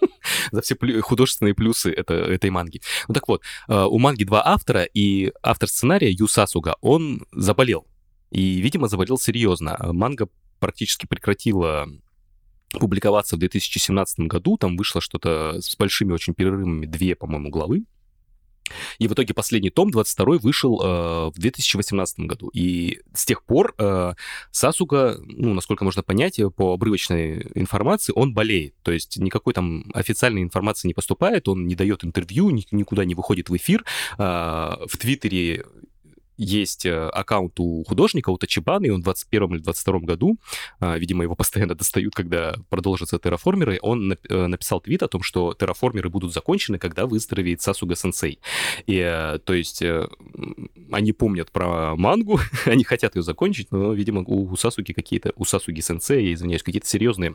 [0.52, 2.80] за все плю- художественные плюсы это, этой манги.
[3.06, 7.86] Ну так вот, uh, у манги два автора, и автор сценария Ю Сасуга, он заболел.
[8.30, 9.76] И, видимо, заболел серьезно.
[9.92, 11.86] Манга практически прекратила
[12.78, 14.56] публиковаться в 2017 году.
[14.56, 17.84] Там вышло что-то с большими очень перерывами, две, по-моему, главы.
[18.98, 22.48] И в итоге последний том, 22 вышел э, в 2018 году.
[22.48, 24.14] И с тех пор э,
[24.50, 28.74] Сасуга, ну, насколько можно понять, по обрывочной информации, он болеет.
[28.82, 33.48] То есть никакой там официальной информации не поступает, он не дает интервью, никуда не выходит
[33.50, 33.84] в эфир.
[34.18, 35.64] Э, в Твиттере
[36.40, 40.38] есть э, аккаунт у художника, у Тачибаны, и он в 21 или 22 году,
[40.80, 45.52] а, видимо, его постоянно достают, когда продолжатся терраформеры, он э, написал твит о том, что
[45.52, 48.40] терраформеры будут закончены, когда выздоровеет Сасуга Сенсей.
[48.86, 49.82] И, э, то есть,
[50.90, 55.80] они помнят про мангу, они хотят ее закончить, но, видимо, у Сасуги какие-то, у Сасуги
[55.80, 57.34] Сенсея, извиняюсь, какие-то серьезные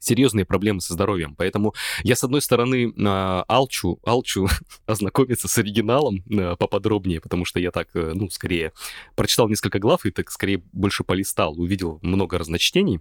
[0.00, 1.34] серьезные проблемы со здоровьем.
[1.36, 4.48] Поэтому я, с одной стороны, а, алчу, алчу
[4.86, 8.72] ознакомиться с оригиналом а, поподробнее, потому что я так, э, ну, скорее
[9.14, 13.00] прочитал несколько глав и так скорее больше полистал, увидел много разночтений.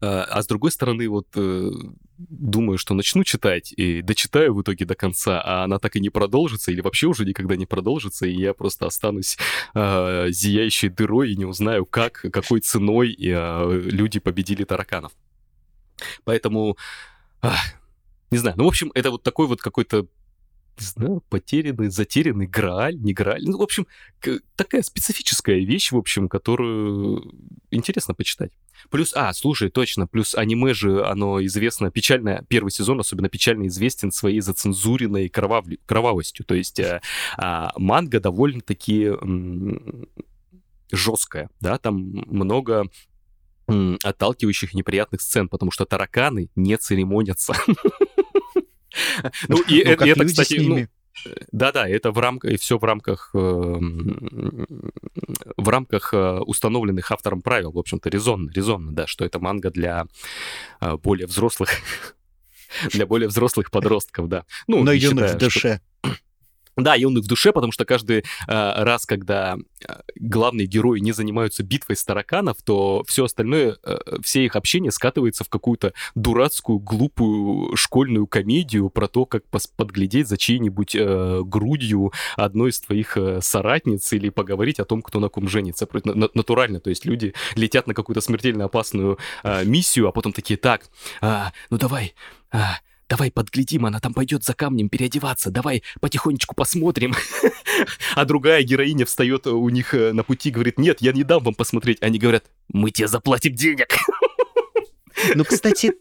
[0.00, 1.70] А, а с другой стороны, вот э,
[2.18, 6.10] думаю, что начну читать и дочитаю в итоге до конца, а она так и не
[6.10, 9.36] продолжится или вообще уже никогда не продолжится, и я просто останусь
[9.74, 15.12] э, зияющей дырой и не узнаю, как, какой ценой э, люди победили тараканов.
[16.24, 16.76] Поэтому...
[18.30, 20.08] Не знаю, ну, в общем, это вот такой вот какой-то
[20.80, 23.44] не знаю, потерянный, затерянный Грааль, не Грааль.
[23.44, 23.86] Ну, в общем,
[24.56, 27.32] такая специфическая вещь, в общем, которую
[27.70, 28.50] интересно почитать.
[28.90, 34.10] Плюс, а, слушай, точно, плюс аниме же, оно известно, печально, первый сезон особенно печально известен
[34.10, 35.64] своей зацензуренной кровав...
[35.86, 36.44] кровавостью.
[36.44, 37.00] То есть а,
[37.36, 39.12] а, манга довольно-таки
[40.90, 42.88] жесткая, да, там много
[44.02, 47.54] отталкивающих неприятных сцен, потому что тараканы не церемонятся.
[49.48, 50.86] Ну, и ну, это, кстати, ну,
[51.52, 54.66] да-да, это в рамках, все в рамках, эм,
[55.56, 60.06] в рамках э, установленных автором правил, в общем-то, резонно, резонно, да, что это манга для
[60.80, 61.70] э, более взрослых,
[62.90, 64.44] для более взрослых подростков, да.
[64.66, 65.80] Ну, Но юных в душе.
[66.76, 71.62] Да, юных в душе, потому что каждый э, раз, когда э, главные герои не занимаются
[71.62, 77.76] битвой с тараканов, то все остальное, э, все их общение скатывается в какую-то дурацкую, глупую
[77.76, 79.44] школьную комедию про то, как
[79.76, 85.20] подглядеть за чьей-нибудь э, грудью одной из твоих э, соратниц или поговорить о том, кто
[85.20, 85.86] на ком женится.
[86.04, 90.86] Натурально, то есть люди летят на какую-то смертельно опасную э, миссию, а потом такие, так,
[91.22, 92.14] э, ну давай,
[92.52, 92.58] э,
[93.14, 95.52] Давай подглядим, она там пойдет за камнем переодеваться.
[95.52, 97.14] Давай потихонечку посмотрим.
[98.16, 101.54] А другая героиня встает у них э, на пути, говорит, нет, я не дам вам
[101.54, 102.02] посмотреть.
[102.02, 103.96] Они говорят, мы тебе заплатим денег.
[105.36, 105.92] Ну, кстати,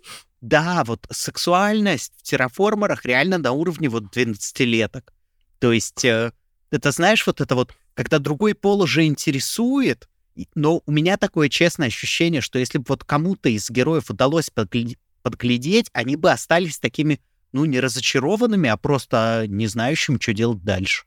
[0.41, 5.13] да, вот сексуальность в терраформерах реально на уровне вот 12-леток.
[5.59, 6.31] То есть, э,
[6.71, 10.09] это знаешь, вот это вот, когда другой пол уже интересует,
[10.55, 14.49] но у меня такое честное ощущение, что если бы вот кому-то из героев удалось
[15.23, 17.19] подглядеть, они бы остались такими,
[17.51, 21.05] ну, не разочарованными, а просто не знающими, что делать дальше.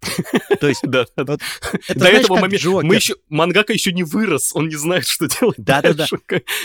[0.60, 4.54] То есть, да, вот, это, до знаешь, этого момента мы еще мангака еще не вырос,
[4.54, 5.56] он не знает, что делать.
[5.58, 6.06] Да, да, да.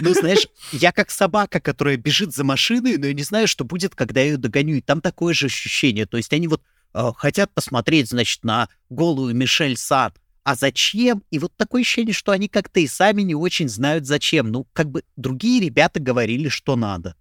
[0.01, 3.95] Ну, знаешь, я как собака, которая бежит за машиной, но я не знаю, что будет,
[3.95, 4.75] когда я ее догоню.
[4.75, 6.05] И там такое же ощущение.
[6.05, 6.61] То есть они вот
[6.93, 11.23] э, хотят посмотреть, значит, на голую Мишель Сад, а зачем?
[11.29, 14.51] И вот такое ощущение, что они как-то и сами не очень знают зачем.
[14.51, 17.15] Ну, как бы другие ребята говорили, что надо.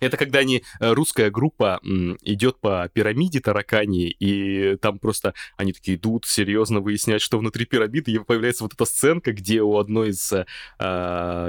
[0.00, 1.80] Это когда они, э, русская группа
[2.22, 8.12] идет по пирамиде таракани, и там просто они такие идут, серьезно выяснять, что внутри пирамиды,
[8.12, 10.44] и появляется вот эта сценка, где у одной из э,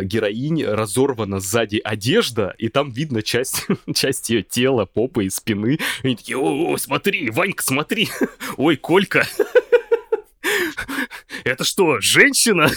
[0.04, 5.80] героинь разорвана сзади одежда, и там видно часть, часть ее тела, попы и спины.
[6.04, 8.10] И они такие, о, смотри, Ванька, смотри,
[8.58, 9.28] ой, Колька,
[11.44, 12.70] это что, женщина?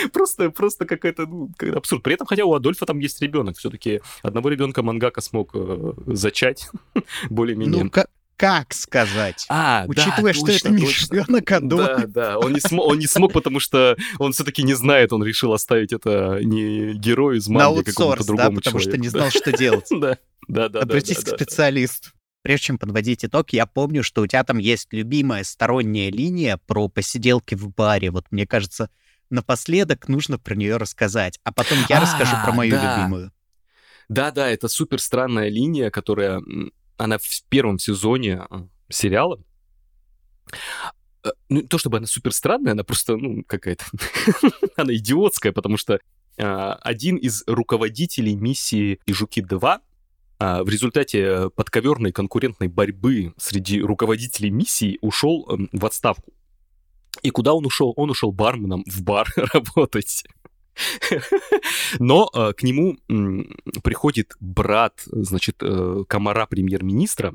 [0.12, 2.02] Просто, просто какая-то ну, абсурд.
[2.02, 6.68] При этом, хотя у Адольфа там есть ребенок, все-таки одного ребенка мангака смог э, зачать
[7.30, 7.84] более-менее.
[7.84, 8.08] Ну, как,
[8.40, 9.44] как сказать?
[9.50, 12.98] А, Учитывая, да, что точно, это не ребенок, а Да, да, он не, смог, он
[12.98, 17.48] не смог, потому что он все-таки не знает, он решил оставить это не герою из
[17.48, 18.90] манги, какому-то другому да, потому человеку.
[18.90, 19.86] что не знал, что делать.
[20.00, 20.16] Да,
[20.48, 20.80] да, да.
[20.80, 22.10] Обратись к специалисту.
[22.42, 26.88] Прежде чем подводить итог, я помню, что у тебя там есть любимая сторонняя линия про
[26.88, 28.10] посиделки в баре.
[28.10, 28.88] Вот мне кажется,
[29.30, 32.96] напоследок нужно про нее рассказать, а потом я а, расскажу про мою да.
[32.96, 33.32] любимую.
[34.08, 36.42] Да-да, это супер странная линия, которая,
[36.96, 39.40] она в первом сезоне а, сериала.
[41.24, 43.84] Э, ну, то, чтобы она супер странная, она просто, ну, какая-то...
[44.76, 46.00] она идиотская, потому что
[46.38, 49.80] а, один из руководителей миссии «Жуки-2»
[50.40, 56.32] в результате подковерной конкурентной борьбы среди руководителей миссии ушел эм, в отставку.
[57.22, 57.92] И куда он ушел?
[57.96, 60.24] Он ушел барменом в бар работать.
[61.98, 67.34] Но э, к нему э, приходит брат, значит, э, комара премьер-министра,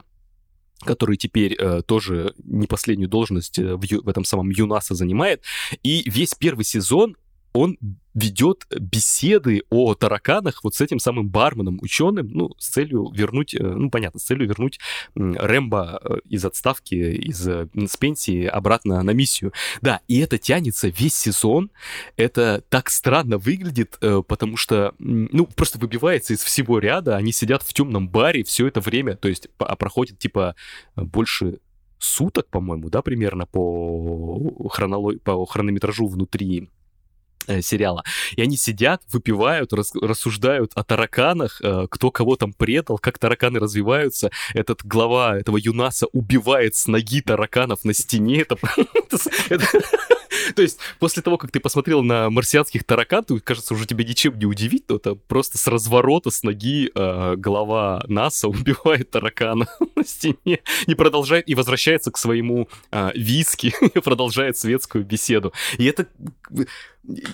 [0.82, 5.44] который теперь э, тоже не последнюю должность э, в, в этом самом ЮНАСа занимает.
[5.84, 7.18] И весь первый сезон
[7.56, 7.78] он
[8.14, 13.62] ведет беседы о тараканах вот с этим самым барменом, ученым, ну, с целью вернуть, э,
[13.62, 14.80] ну, понятно, с целью вернуть
[15.16, 19.54] Рэмбо э, из отставки, из, э, с пенсии обратно на миссию.
[19.82, 21.72] Да, и это тянется весь сезон.
[22.16, 27.18] Это так странно выглядит, потому что, ну, просто выбивается из всего ряда.
[27.18, 30.56] Они сидят в темном баре все это время, то есть а проходит, типа,
[30.96, 31.60] больше
[32.00, 35.22] суток, по-моему, да, примерно по, хронолог...
[35.22, 36.70] по хронометражу внутри
[37.62, 38.04] сериала.
[38.36, 43.60] И они сидят, выпивают, рас, рассуждают о тараканах, э, кто кого там предал, как тараканы
[43.60, 44.32] развиваются.
[44.54, 48.42] Этот глава этого Юнаса убивает с ноги тараканов на стене.
[48.42, 48.58] Это,
[50.56, 54.38] То есть после того, как ты посмотрел на марсианских таракан, то, кажется, уже тебя ничем
[54.38, 60.04] не удивить, но это просто с разворота, с ноги э, глава НАСА убивает таракана на
[60.04, 65.54] стене и продолжает, и возвращается к своему э, виски, и продолжает светскую беседу.
[65.78, 66.08] И это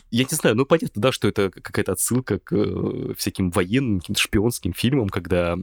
[0.10, 4.74] я не знаю, ну понятно, да, что это какая-то отсылка к э, всяким военным, шпионским
[4.74, 5.58] фильмам, когда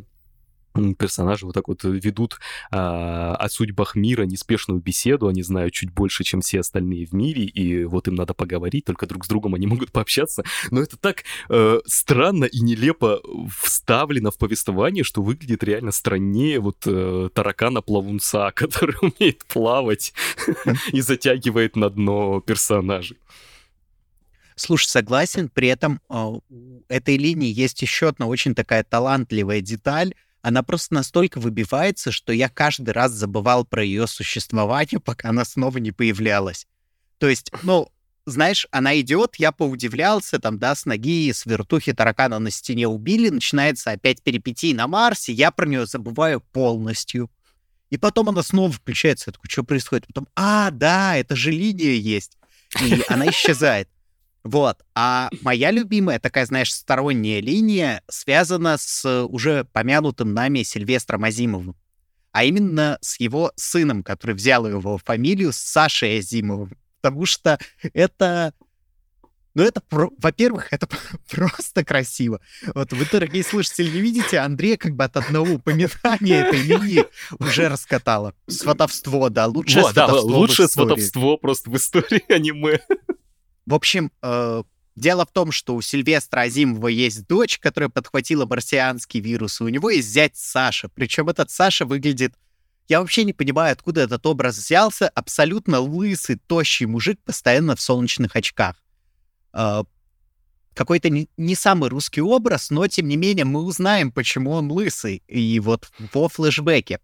[0.94, 2.38] персонажи вот так вот ведут
[2.70, 7.44] а, о судьбах мира неспешную беседу, они знают чуть больше, чем все остальные в мире,
[7.44, 11.24] и вот им надо поговорить, только друг с другом они могут пообщаться, но это так
[11.48, 13.20] э, странно и нелепо
[13.60, 20.12] вставлено в повествование, что выглядит реально страннее вот э, таракана-плавунца, который умеет плавать
[20.92, 23.18] и затягивает на дно персонажей.
[24.58, 30.14] Слушай, согласен, при этом э, у этой линии есть еще одна очень такая талантливая деталь,
[30.48, 35.78] она просто настолько выбивается, что я каждый раз забывал про ее существование, пока она снова
[35.78, 36.66] не появлялась.
[37.18, 37.88] То есть, ну,
[38.24, 43.28] знаешь, она идет, я поудивлялся, там, да, с ноги, с вертухи таракана на стене убили,
[43.28, 47.30] начинается опять перипетии на Марсе, я про нее забываю полностью.
[47.90, 50.06] И потом она снова включается, я такой, что происходит?
[50.06, 52.38] Потом, а, да, это же линия есть.
[52.82, 53.88] И она исчезает.
[54.48, 54.78] Вот.
[54.94, 61.76] А моя любимая, такая, знаешь, сторонняя линия связана с уже помянутым нами Сильвестром Азимовым.
[62.32, 66.78] А именно с его сыном, который взял его фамилию, с Сашей Азимовым.
[67.02, 67.58] Потому что
[67.92, 68.54] это...
[69.52, 70.88] Ну, это, во-первых, это
[71.30, 72.40] просто красиво.
[72.74, 77.04] Вот вы, дорогие слушатели, не видите, Андрей как бы от одного упоминания этой линии
[77.38, 78.32] уже раскатала.
[78.46, 82.80] Сватовство, да, лучшее Во, сватовство да, лучшее сватовство просто в истории аниме.
[83.68, 84.62] В общем, э,
[84.96, 89.68] дело в том, что у Сильвестра Азимова есть дочь, которая подхватила марсианский вирус, и у
[89.68, 90.88] него есть зять Саша.
[90.88, 92.32] Причем этот Саша выглядит...
[92.88, 95.10] Я вообще не понимаю, откуда этот образ взялся.
[95.10, 98.82] Абсолютно лысый, тощий мужик, постоянно в солнечных очках.
[99.52, 99.84] Э,
[100.72, 105.22] какой-то не, не самый русский образ, но тем не менее мы узнаем, почему он лысый.
[105.28, 107.00] И вот во флешбеке.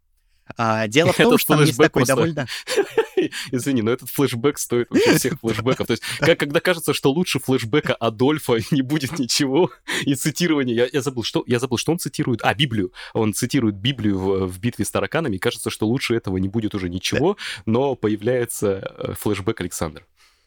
[0.57, 2.47] А, дело в том, что там есть такой довольно...
[3.51, 5.87] Извини, но этот флешбэк стоит вообще всех флешбеков.
[5.87, 9.71] То есть, как, когда кажется, что лучше флешбека Адольфа не будет ничего,
[10.03, 10.77] и цитирование...
[10.77, 12.41] Я, я, забыл, что, я забыл, что он цитирует.
[12.43, 12.93] А, Библию.
[13.13, 16.75] Он цитирует Библию в, в битве с тараканами, и кажется, что лучше этого не будет
[16.75, 20.07] уже ничего, но появляется э, флешбэк Александр.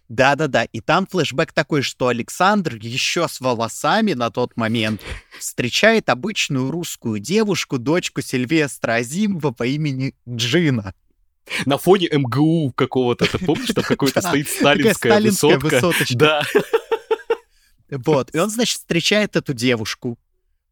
[0.09, 5.01] Да-да-да, и там флешбэк такой, что Александр еще с волосами на тот момент
[5.38, 10.93] встречает обычную русскую девушку, дочку Сильвестра Азимова по имени Джина.
[11.65, 16.05] На фоне МГУ какого-то, ты помнишь, там какой-то стоит сталинская высотка.
[16.15, 16.43] Да.
[17.89, 20.19] Вот, и он, значит, встречает эту девушку,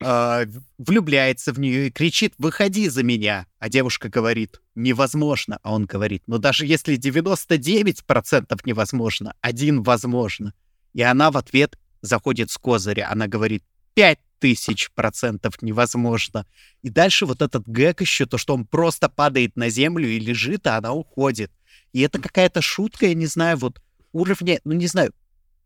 [0.02, 0.46] э,
[0.78, 6.24] влюбляется в нее и кричит «Выходи за меня!» А девушка говорит «Невозможно!» А он говорит
[6.28, 10.54] «Ну даже если 99% невозможно, один возможно!»
[10.94, 13.10] И она в ответ заходит с козыря.
[13.10, 13.64] Она говорит
[13.94, 16.46] «Пять тысяч процентов невозможно!»
[16.82, 20.68] И дальше вот этот гэг еще, то, что он просто падает на землю и лежит,
[20.68, 21.52] а она уходит.
[21.94, 23.82] И это какая-то шутка, я не знаю, вот
[24.12, 25.14] уровня, ну не знаю,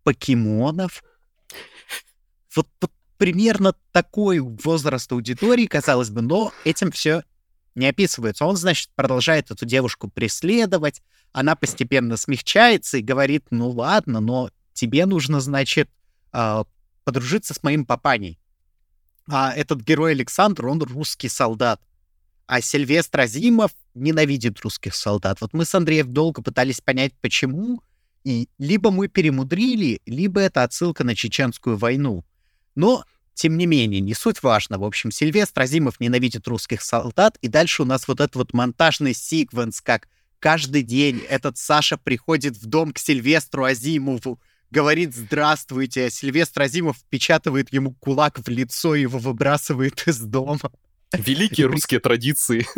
[0.04, 1.04] покемонов.
[2.56, 7.24] Вот, вот примерно такой возраст аудитории, казалось бы, но этим все
[7.76, 8.46] не описывается.
[8.46, 11.02] Он, значит, продолжает эту девушку преследовать,
[11.32, 15.90] она постепенно смягчается и говорит, ну ладно, но тебе нужно, значит,
[16.32, 16.64] а,
[17.04, 18.40] подружиться с моим папаней.
[19.30, 21.80] А этот герой Александр, он русский солдат.
[22.48, 25.40] А Сильвестр Азимов ненавидит русских солдат.
[25.40, 27.84] Вот мы с Андреем долго пытались понять, почему.
[28.24, 32.26] И либо мы перемудрили, либо это отсылка на чеченскую войну.
[32.74, 33.06] Но,
[33.36, 34.80] тем не менее, не суть важно.
[34.80, 39.14] В общем, Сильвестр Азимов ненавидит русских солдат, и дальше у нас вот этот вот монтажный
[39.14, 40.08] секвенс, как
[40.40, 44.40] каждый день этот Саша приходит в дом к Сильвестру Азимову,
[44.72, 50.72] говорит «Здравствуйте», Сильвестр Азимов впечатывает ему кулак в лицо и его выбрасывает из дома.
[51.14, 52.66] Великие русские традиции.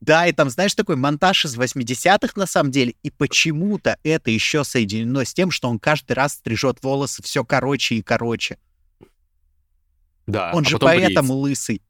[0.00, 4.64] Да, и там, знаешь, такой монтаж из 80-х на самом деле, и почему-то это еще
[4.64, 8.56] соединено с тем, что он каждый раз стрижет волосы все короче и короче.
[10.26, 11.42] Да, он а же поэтому бреет.
[11.42, 11.82] лысый.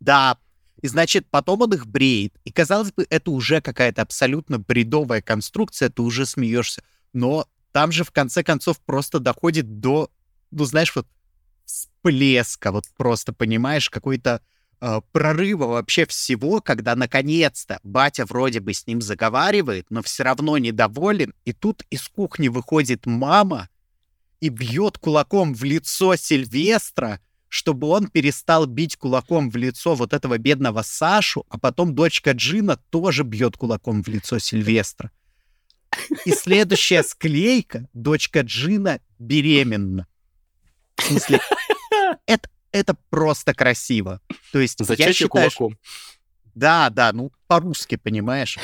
[0.00, 0.38] Да,
[0.80, 2.32] и значит, потом он их бреет.
[2.44, 6.82] И казалось бы, это уже какая-то абсолютно бредовая конструкция, ты уже смеешься.
[7.12, 7.46] Но
[7.76, 10.10] там же в конце концов просто доходит до,
[10.50, 11.06] ну знаешь, вот
[11.66, 14.40] всплеска, вот просто понимаешь, какой-то
[14.80, 20.56] э, прорыва вообще всего, когда наконец-то батя вроде бы с ним заговаривает, но все равно
[20.56, 23.68] недоволен, и тут из кухни выходит мама
[24.40, 30.38] и бьет кулаком в лицо Сильвестра, чтобы он перестал бить кулаком в лицо вот этого
[30.38, 35.10] бедного Сашу, а потом дочка Джина тоже бьет кулаком в лицо Сильвестра.
[36.24, 40.06] И следующая склейка, дочка Джина беременна.
[40.96, 41.40] В смысле,
[42.26, 44.20] это, это просто красиво.
[44.52, 45.78] То есть Зачатие я считаю, кулаком.
[46.54, 48.58] Да, да, ну по-русски, понимаешь.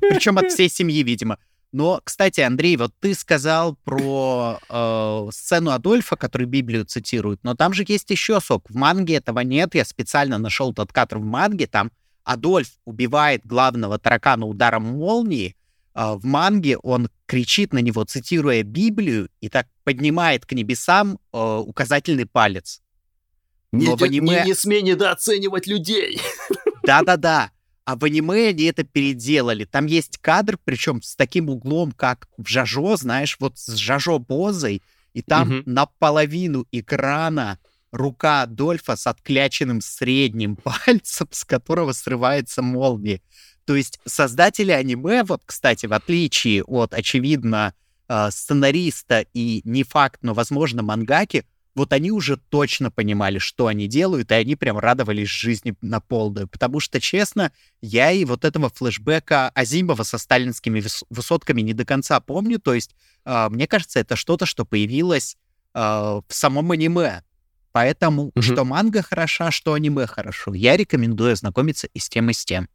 [0.00, 1.38] Причем от всей семьи, видимо.
[1.72, 7.72] Но, кстати, Андрей, вот ты сказал про э, сцену Адольфа, который Библию цитирует, но там
[7.72, 8.68] же есть еще сок.
[8.68, 9.74] В манге этого нет.
[9.74, 11.66] Я специально нашел тот кадр в манге.
[11.66, 11.90] Там
[12.24, 15.56] Адольф убивает главного таракана ударом молнии.
[15.94, 21.38] Э, в манге он кричит на него, цитируя Библию, и так поднимает к небесам э,
[21.38, 22.80] указательный палец.
[23.72, 26.20] Не, Но в аниме- не, не смей недооценивать людей.
[26.84, 27.50] Да-да-да.
[27.84, 29.64] А в аниме они это переделали.
[29.64, 34.82] Там есть кадр, причем с таким углом, как в Жажо, знаешь, вот с Жажо позой,
[35.14, 35.62] и там Мгм.
[35.66, 37.58] наполовину экрана
[37.90, 40.56] рука Адольфа с откляченным средним
[40.86, 43.20] пальцем, с которого срывается молния.
[43.64, 47.74] То есть создатели аниме, вот, кстати, в отличие от, очевидно,
[48.08, 53.86] э, сценариста и не факт, но, возможно, мангаки, вот они уже точно понимали, что они
[53.88, 56.46] делают, и они прям радовались жизни на полную.
[56.46, 61.86] Потому что, честно, я и вот этого флешбека Азимова со сталинскими выс- высотками не до
[61.86, 62.58] конца помню.
[62.58, 62.94] То есть,
[63.24, 65.36] э, мне кажется, это что-то, что появилось
[65.74, 67.22] э, в самом аниме.
[67.72, 68.42] Поэтому, Мгм.
[68.42, 70.52] что манга хороша, что аниме хорошо.
[70.52, 72.68] Я рекомендую ознакомиться и с тем, и с тем.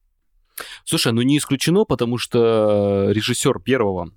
[0.85, 4.11] Слушай, ну не исключено, потому что режиссер первого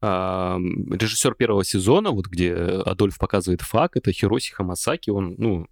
[0.00, 5.66] а, режиссер первого сезона, вот где Адольф показывает фак, это Хироси Хамасаки, он, ну,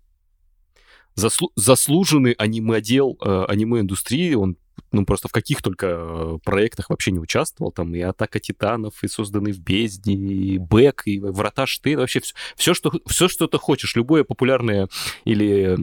[1.16, 4.56] заслу- заслуженный аниме-отдел э, аниме-индустрии, он
[4.90, 9.08] ну, просто в каких только э, проектах вообще не участвовал, там и «Атака титанов», и
[9.08, 13.58] «Созданный в бездне», и «Бэк», и «Врата Штейна», вообще все, все, что, все, что ты
[13.58, 14.88] хочешь, любое популярное
[15.24, 15.78] или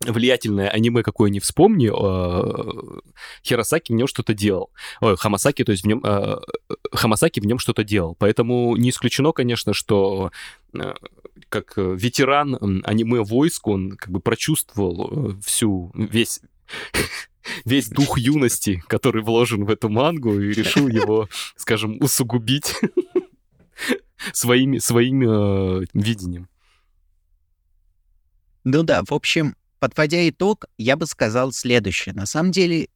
[0.00, 3.00] влиятельное аниме, какое не вспомни, э,
[3.44, 4.70] Хиросаки в нем что-то делал.
[5.00, 6.36] Ой, Хамасаки, то есть в нем, э,
[6.92, 8.14] Хамасаки в нем что-то делал.
[8.18, 10.30] Поэтому не исключено, конечно, что
[10.74, 10.94] э,
[11.48, 16.40] как э, ветеран аниме войск, он как бы прочувствовал всю, весь
[17.64, 22.74] весь дух юности, который вложен в эту мангу, и решил его, скажем, усугубить
[24.32, 26.48] своими, своим э, видением.
[28.64, 32.14] Ну да, в общем, подводя итог, я бы сказал следующее.
[32.14, 32.88] На самом деле,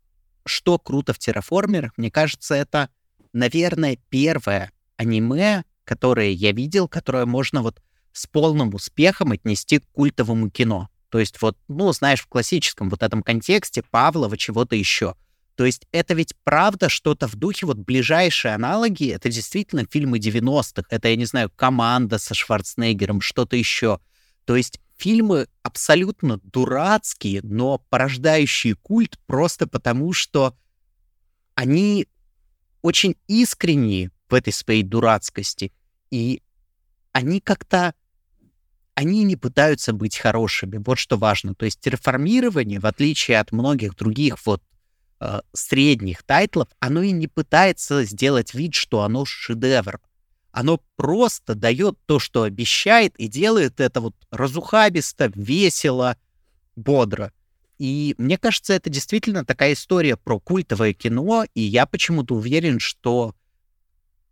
[0.47, 2.89] что круто в терраформерах, мне кажется, это,
[3.35, 7.83] наверное, первое аниме, которое я видел, которое можно вот
[8.13, 10.89] с полным успехом отнести к культовому кино.
[11.11, 15.15] То есть вот, ну, знаешь, в классическом вот этом контексте Павлова чего-то еще.
[15.57, 20.85] То есть это ведь правда что-то в духе, вот ближайшие аналоги, это действительно фильмы 90-х.
[20.89, 24.01] Это, я не знаю, «Команда» со Шварценеггером, что-то еще.
[24.47, 30.57] То есть фильмы абсолютно дурацкие, но порождающие культ просто потому, что
[31.55, 32.07] они
[32.83, 35.73] очень искренние в этой своей дурацкости.
[36.11, 36.43] И
[37.13, 37.95] они как-то...
[38.95, 40.83] Они не пытаются быть хорошими.
[40.85, 41.55] Вот что важно.
[41.55, 44.61] То есть реформирование, в отличие от многих других вот
[45.21, 50.01] э, средних тайтлов, оно и не пытается сделать вид, что оно шедевр.
[50.59, 56.17] Оно просто дает то, что обещает, и делает это вот разухабисто, весело,
[56.75, 57.33] бодро.
[57.79, 63.37] И мне кажется, это действительно такая история про культовое кино, и я почему-то уверен, что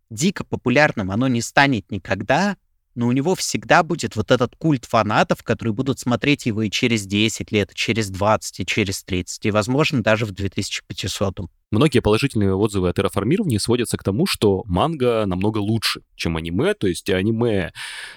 [0.09, 2.57] дико популярным оно не станет никогда,
[2.93, 7.05] но у него всегда будет вот этот культ фанатов, которые будут смотреть его и через
[7.05, 11.49] 10 лет, и через 20, и через 30, и, возможно, даже в 2500.
[11.71, 16.73] Многие положительные отзывы о терраформировании сводятся к тому, что манга намного лучше, чем аниме.
[16.73, 17.73] То есть аниме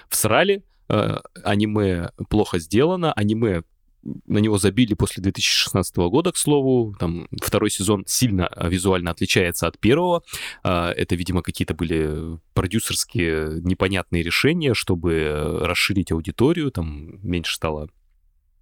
[0.07, 3.63] всрали, э, аниме плохо сделано, аниме
[4.03, 6.95] на него забили после 2016 года, к слову.
[6.99, 10.23] Там второй сезон сильно э, визуально отличается от первого.
[10.63, 16.71] А, Это, видимо, какие-то были продюсерские непонятные решения, чтобы э, расширить аудиторию.
[16.71, 17.89] Там меньше стало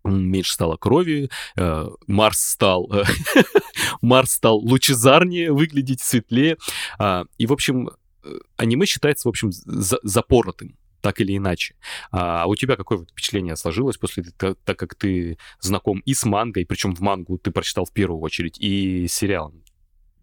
[0.10, 2.91] меньше стало крови, э, Марс стал
[4.02, 6.57] Марс стал лучезарнее выглядеть, светлее.
[6.98, 7.90] А, И, в общем,
[8.23, 11.76] э, аниме считается, в общем, за- запоротым так или иначе.
[12.11, 16.65] А у тебя какое впечатление сложилось после, та- так как ты знаком и с мангой,
[16.65, 19.64] причем в мангу ты прочитал в первую очередь, и сериалом?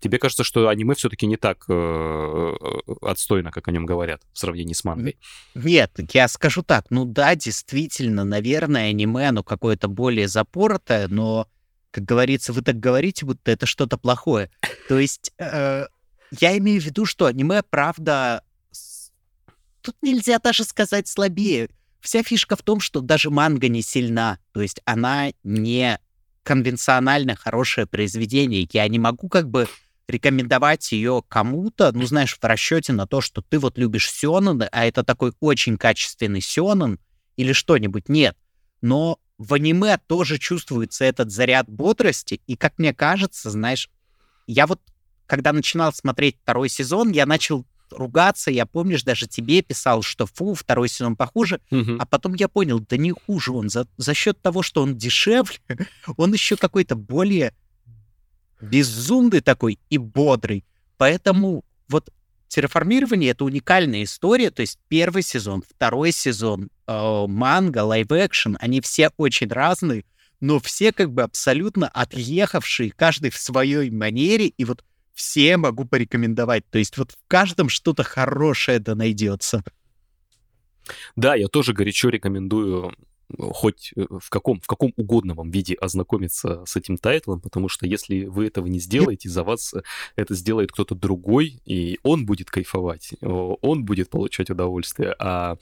[0.01, 2.53] Тебе кажется, что аниме все-таки не так э,
[3.01, 5.17] отстойно, как о нем говорят, в сравнении с мангой?
[5.55, 11.49] Нет, я скажу так, ну да, действительно, наверное, аниме, оно какое-то более запоротое, но,
[11.91, 14.51] как говорится, вы так говорите, будто это что-то плохое.
[14.89, 15.87] То есть э,
[16.39, 18.43] я имею в виду, что аниме, правда,
[19.81, 21.71] тут нельзя даже сказать слабее.
[22.01, 25.99] Вся фишка в том, что даже манга не сильна, то есть она не
[26.43, 28.69] конвенционально хорошее произведение.
[28.73, 29.67] Я не могу как бы
[30.09, 34.87] рекомендовать ее кому-то, ну, знаешь, в расчете на то, что ты вот любишь Сёнэн, а
[34.87, 36.99] это такой очень качественный Сёнэн
[37.37, 38.37] или что-нибудь, нет.
[38.81, 43.91] Но в аниме тоже чувствуется этот заряд бодрости, и, как мне кажется, знаешь,
[44.47, 44.81] я вот,
[45.27, 50.55] когда начинал смотреть второй сезон, я начал ругаться, я, помнишь, даже тебе писал, что фу,
[50.55, 52.01] второй сезон похуже, Мгм.
[52.01, 55.57] а потом я понял, да не хуже он, за, за счет того, что он дешевле,
[56.17, 57.55] он еще какой-то более
[58.61, 60.65] безумный такой и бодрый.
[60.97, 62.11] Поэтому вот
[62.49, 69.11] терраформирование— это уникальная история, то есть первый сезон, второй сезон, э, манга, лайв-экшен, они все
[69.17, 70.05] очень разные,
[70.41, 74.85] но все как бы абсолютно отъехавшие, каждый в своей манере, и вот
[75.15, 76.65] все могу порекомендовать.
[76.71, 79.65] То есть вот в каждом что-то хорошее да найдется.
[81.17, 82.95] Да, я тоже горячо рекомендую
[83.39, 87.87] хоть э, в каком, в каком угодно вам виде ознакомиться с этим тайтлом, потому что
[87.87, 89.83] если вы этого не сделаете, за вас э,
[90.17, 95.57] это сделает кто-то другой, и он будет кайфовать, он будет получать удовольствие, а,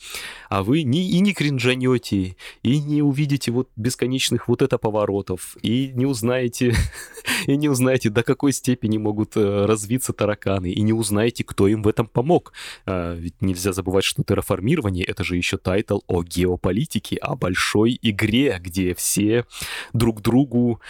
[0.48, 5.92] а вы не, и не кринжанете, и не увидите вот бесконечных вот это поворотов, и
[5.94, 6.74] не узнаете,
[7.46, 11.82] и не узнаете, до какой степени могут э, развиться тараканы, и не узнаете, кто им
[11.82, 12.52] в этом помог.
[12.86, 18.58] А, Ведь нельзя забывать, что терраформирование— это же еще тайтл о геополитике, о большой игре,
[18.60, 19.44] где все
[19.92, 20.80] друг другу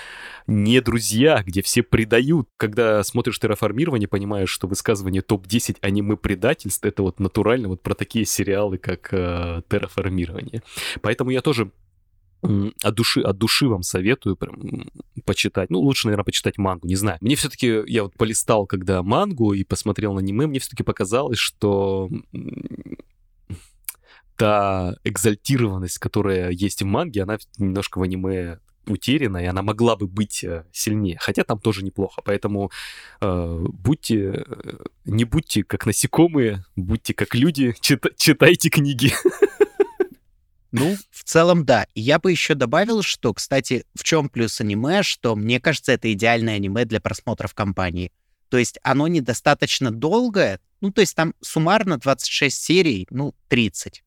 [0.47, 2.49] не друзья, где все предают.
[2.57, 8.25] Когда смотришь терраформирование, понимаешь, что высказывание топ-10 аниме предательств— это вот натурально вот про такие
[8.25, 10.63] сериалы, как э, терраформирование.
[11.03, 11.71] Поэтому я тоже
[12.83, 14.91] от души, от души вам советую прям
[15.25, 15.71] почитать.
[15.71, 17.19] Ну, лучше, наверное, почитать мангу, не знаю.
[17.21, 22.09] Мне все-таки, я вот полистал, когда мангу и посмотрел на аниме, мне все-таки показалось, что
[24.37, 30.07] та экзальтированность, которая есть в манге, она немножко в аниме утеряна, и она могла бы
[30.07, 31.17] быть э, сильнее.
[31.21, 32.23] Хотя там тоже неплохо.
[32.23, 32.71] Поэтому
[33.21, 39.13] э, будьте, э, не будьте как насекомые, будьте как люди, чита- читайте книги.
[40.77, 41.87] Ну, в целом, да.
[41.95, 46.57] Я бы еще добавил, что, кстати, в чем плюс аниме, что мне кажется, это идеальное
[46.57, 48.11] аниме для просмотра в компании.
[48.49, 54.04] То есть оно недостаточно долгое, ну, то есть там суммарно 26 серий, ну, 30.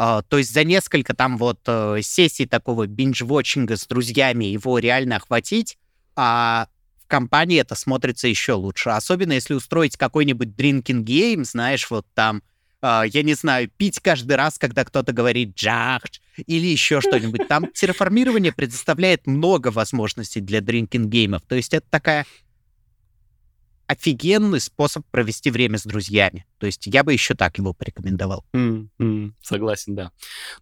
[0.00, 4.78] А, то есть за несколько там вот э, сессий такого binge-watching а с друзьями его
[4.78, 5.76] реально охватить,
[6.14, 6.68] а
[7.04, 8.90] в компании это смотрится еще лучше.
[8.90, 12.42] Особенно если устроить какой-нибудь drinking game, знаешь, вот там
[12.80, 17.48] а, я не знаю, пить каждый раз, когда кто-то говорит «джахч» или еще что-нибудь.
[17.48, 21.42] Там терраформирование предоставляет много возможностей для drinking game ов.
[21.48, 22.24] То есть это такая
[23.88, 26.46] офигенный способ провести время с друзьями.
[26.58, 28.44] То есть я бы еще так его порекомендовал.
[28.52, 30.12] М, Согласен, да.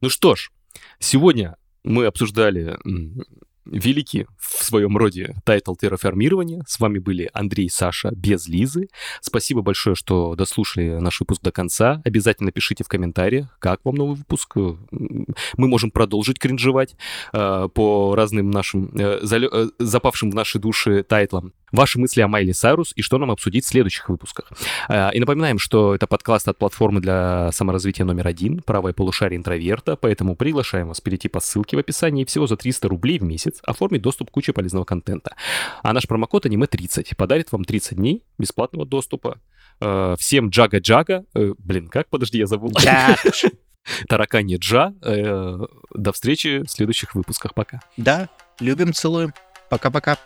[0.01, 0.51] Ну что ж,
[0.98, 3.23] сегодня мы обсуждали м,
[3.65, 6.62] великий в своем роде тайтл терраформирования.
[6.69, 8.89] С вами были Андрей, Саша, без Лизы.
[9.20, 12.01] Спасибо большое, что дослушали наш выпуск до конца.
[12.05, 14.57] Обязательно пишите в комментариях, как вам новый выпуск.
[14.57, 15.27] М,
[15.57, 16.94] Мы можем продолжить кринжевать
[17.32, 21.53] э, по разным нашим э, залё- э, запавшим в наши души тайтлам.
[21.77, 24.51] Ваши мысли о Майли Сайрус и что нам обсудить в следующих выпусках.
[24.89, 29.94] Э, И напоминаем, что это подкаст от платформы для саморазвития номер один, правое полушарие интроверта,
[29.97, 34.01] поэтому приглашаем вас перейти по ссылке в описании всего за 300 рублей в месяц, оформить
[34.01, 35.36] доступ к куче полезного контента.
[35.82, 39.39] А наш промокод аниме30 подарит вам 30 дней бесплатного доступа.
[39.82, 41.27] Э, Всем джага-джага.
[41.35, 42.09] Э, Блин, как?
[42.09, 42.73] Подожди, я забыл.
[42.73, 43.44] Джахч.
[44.09, 44.94] Тараканье джа.
[45.03, 45.59] Э,
[45.94, 47.53] До встречи в следующих выпусках.
[47.53, 47.81] Пока.
[47.98, 48.31] Да,
[48.61, 49.35] любим, целуем.
[49.69, 50.16] Пока-пока.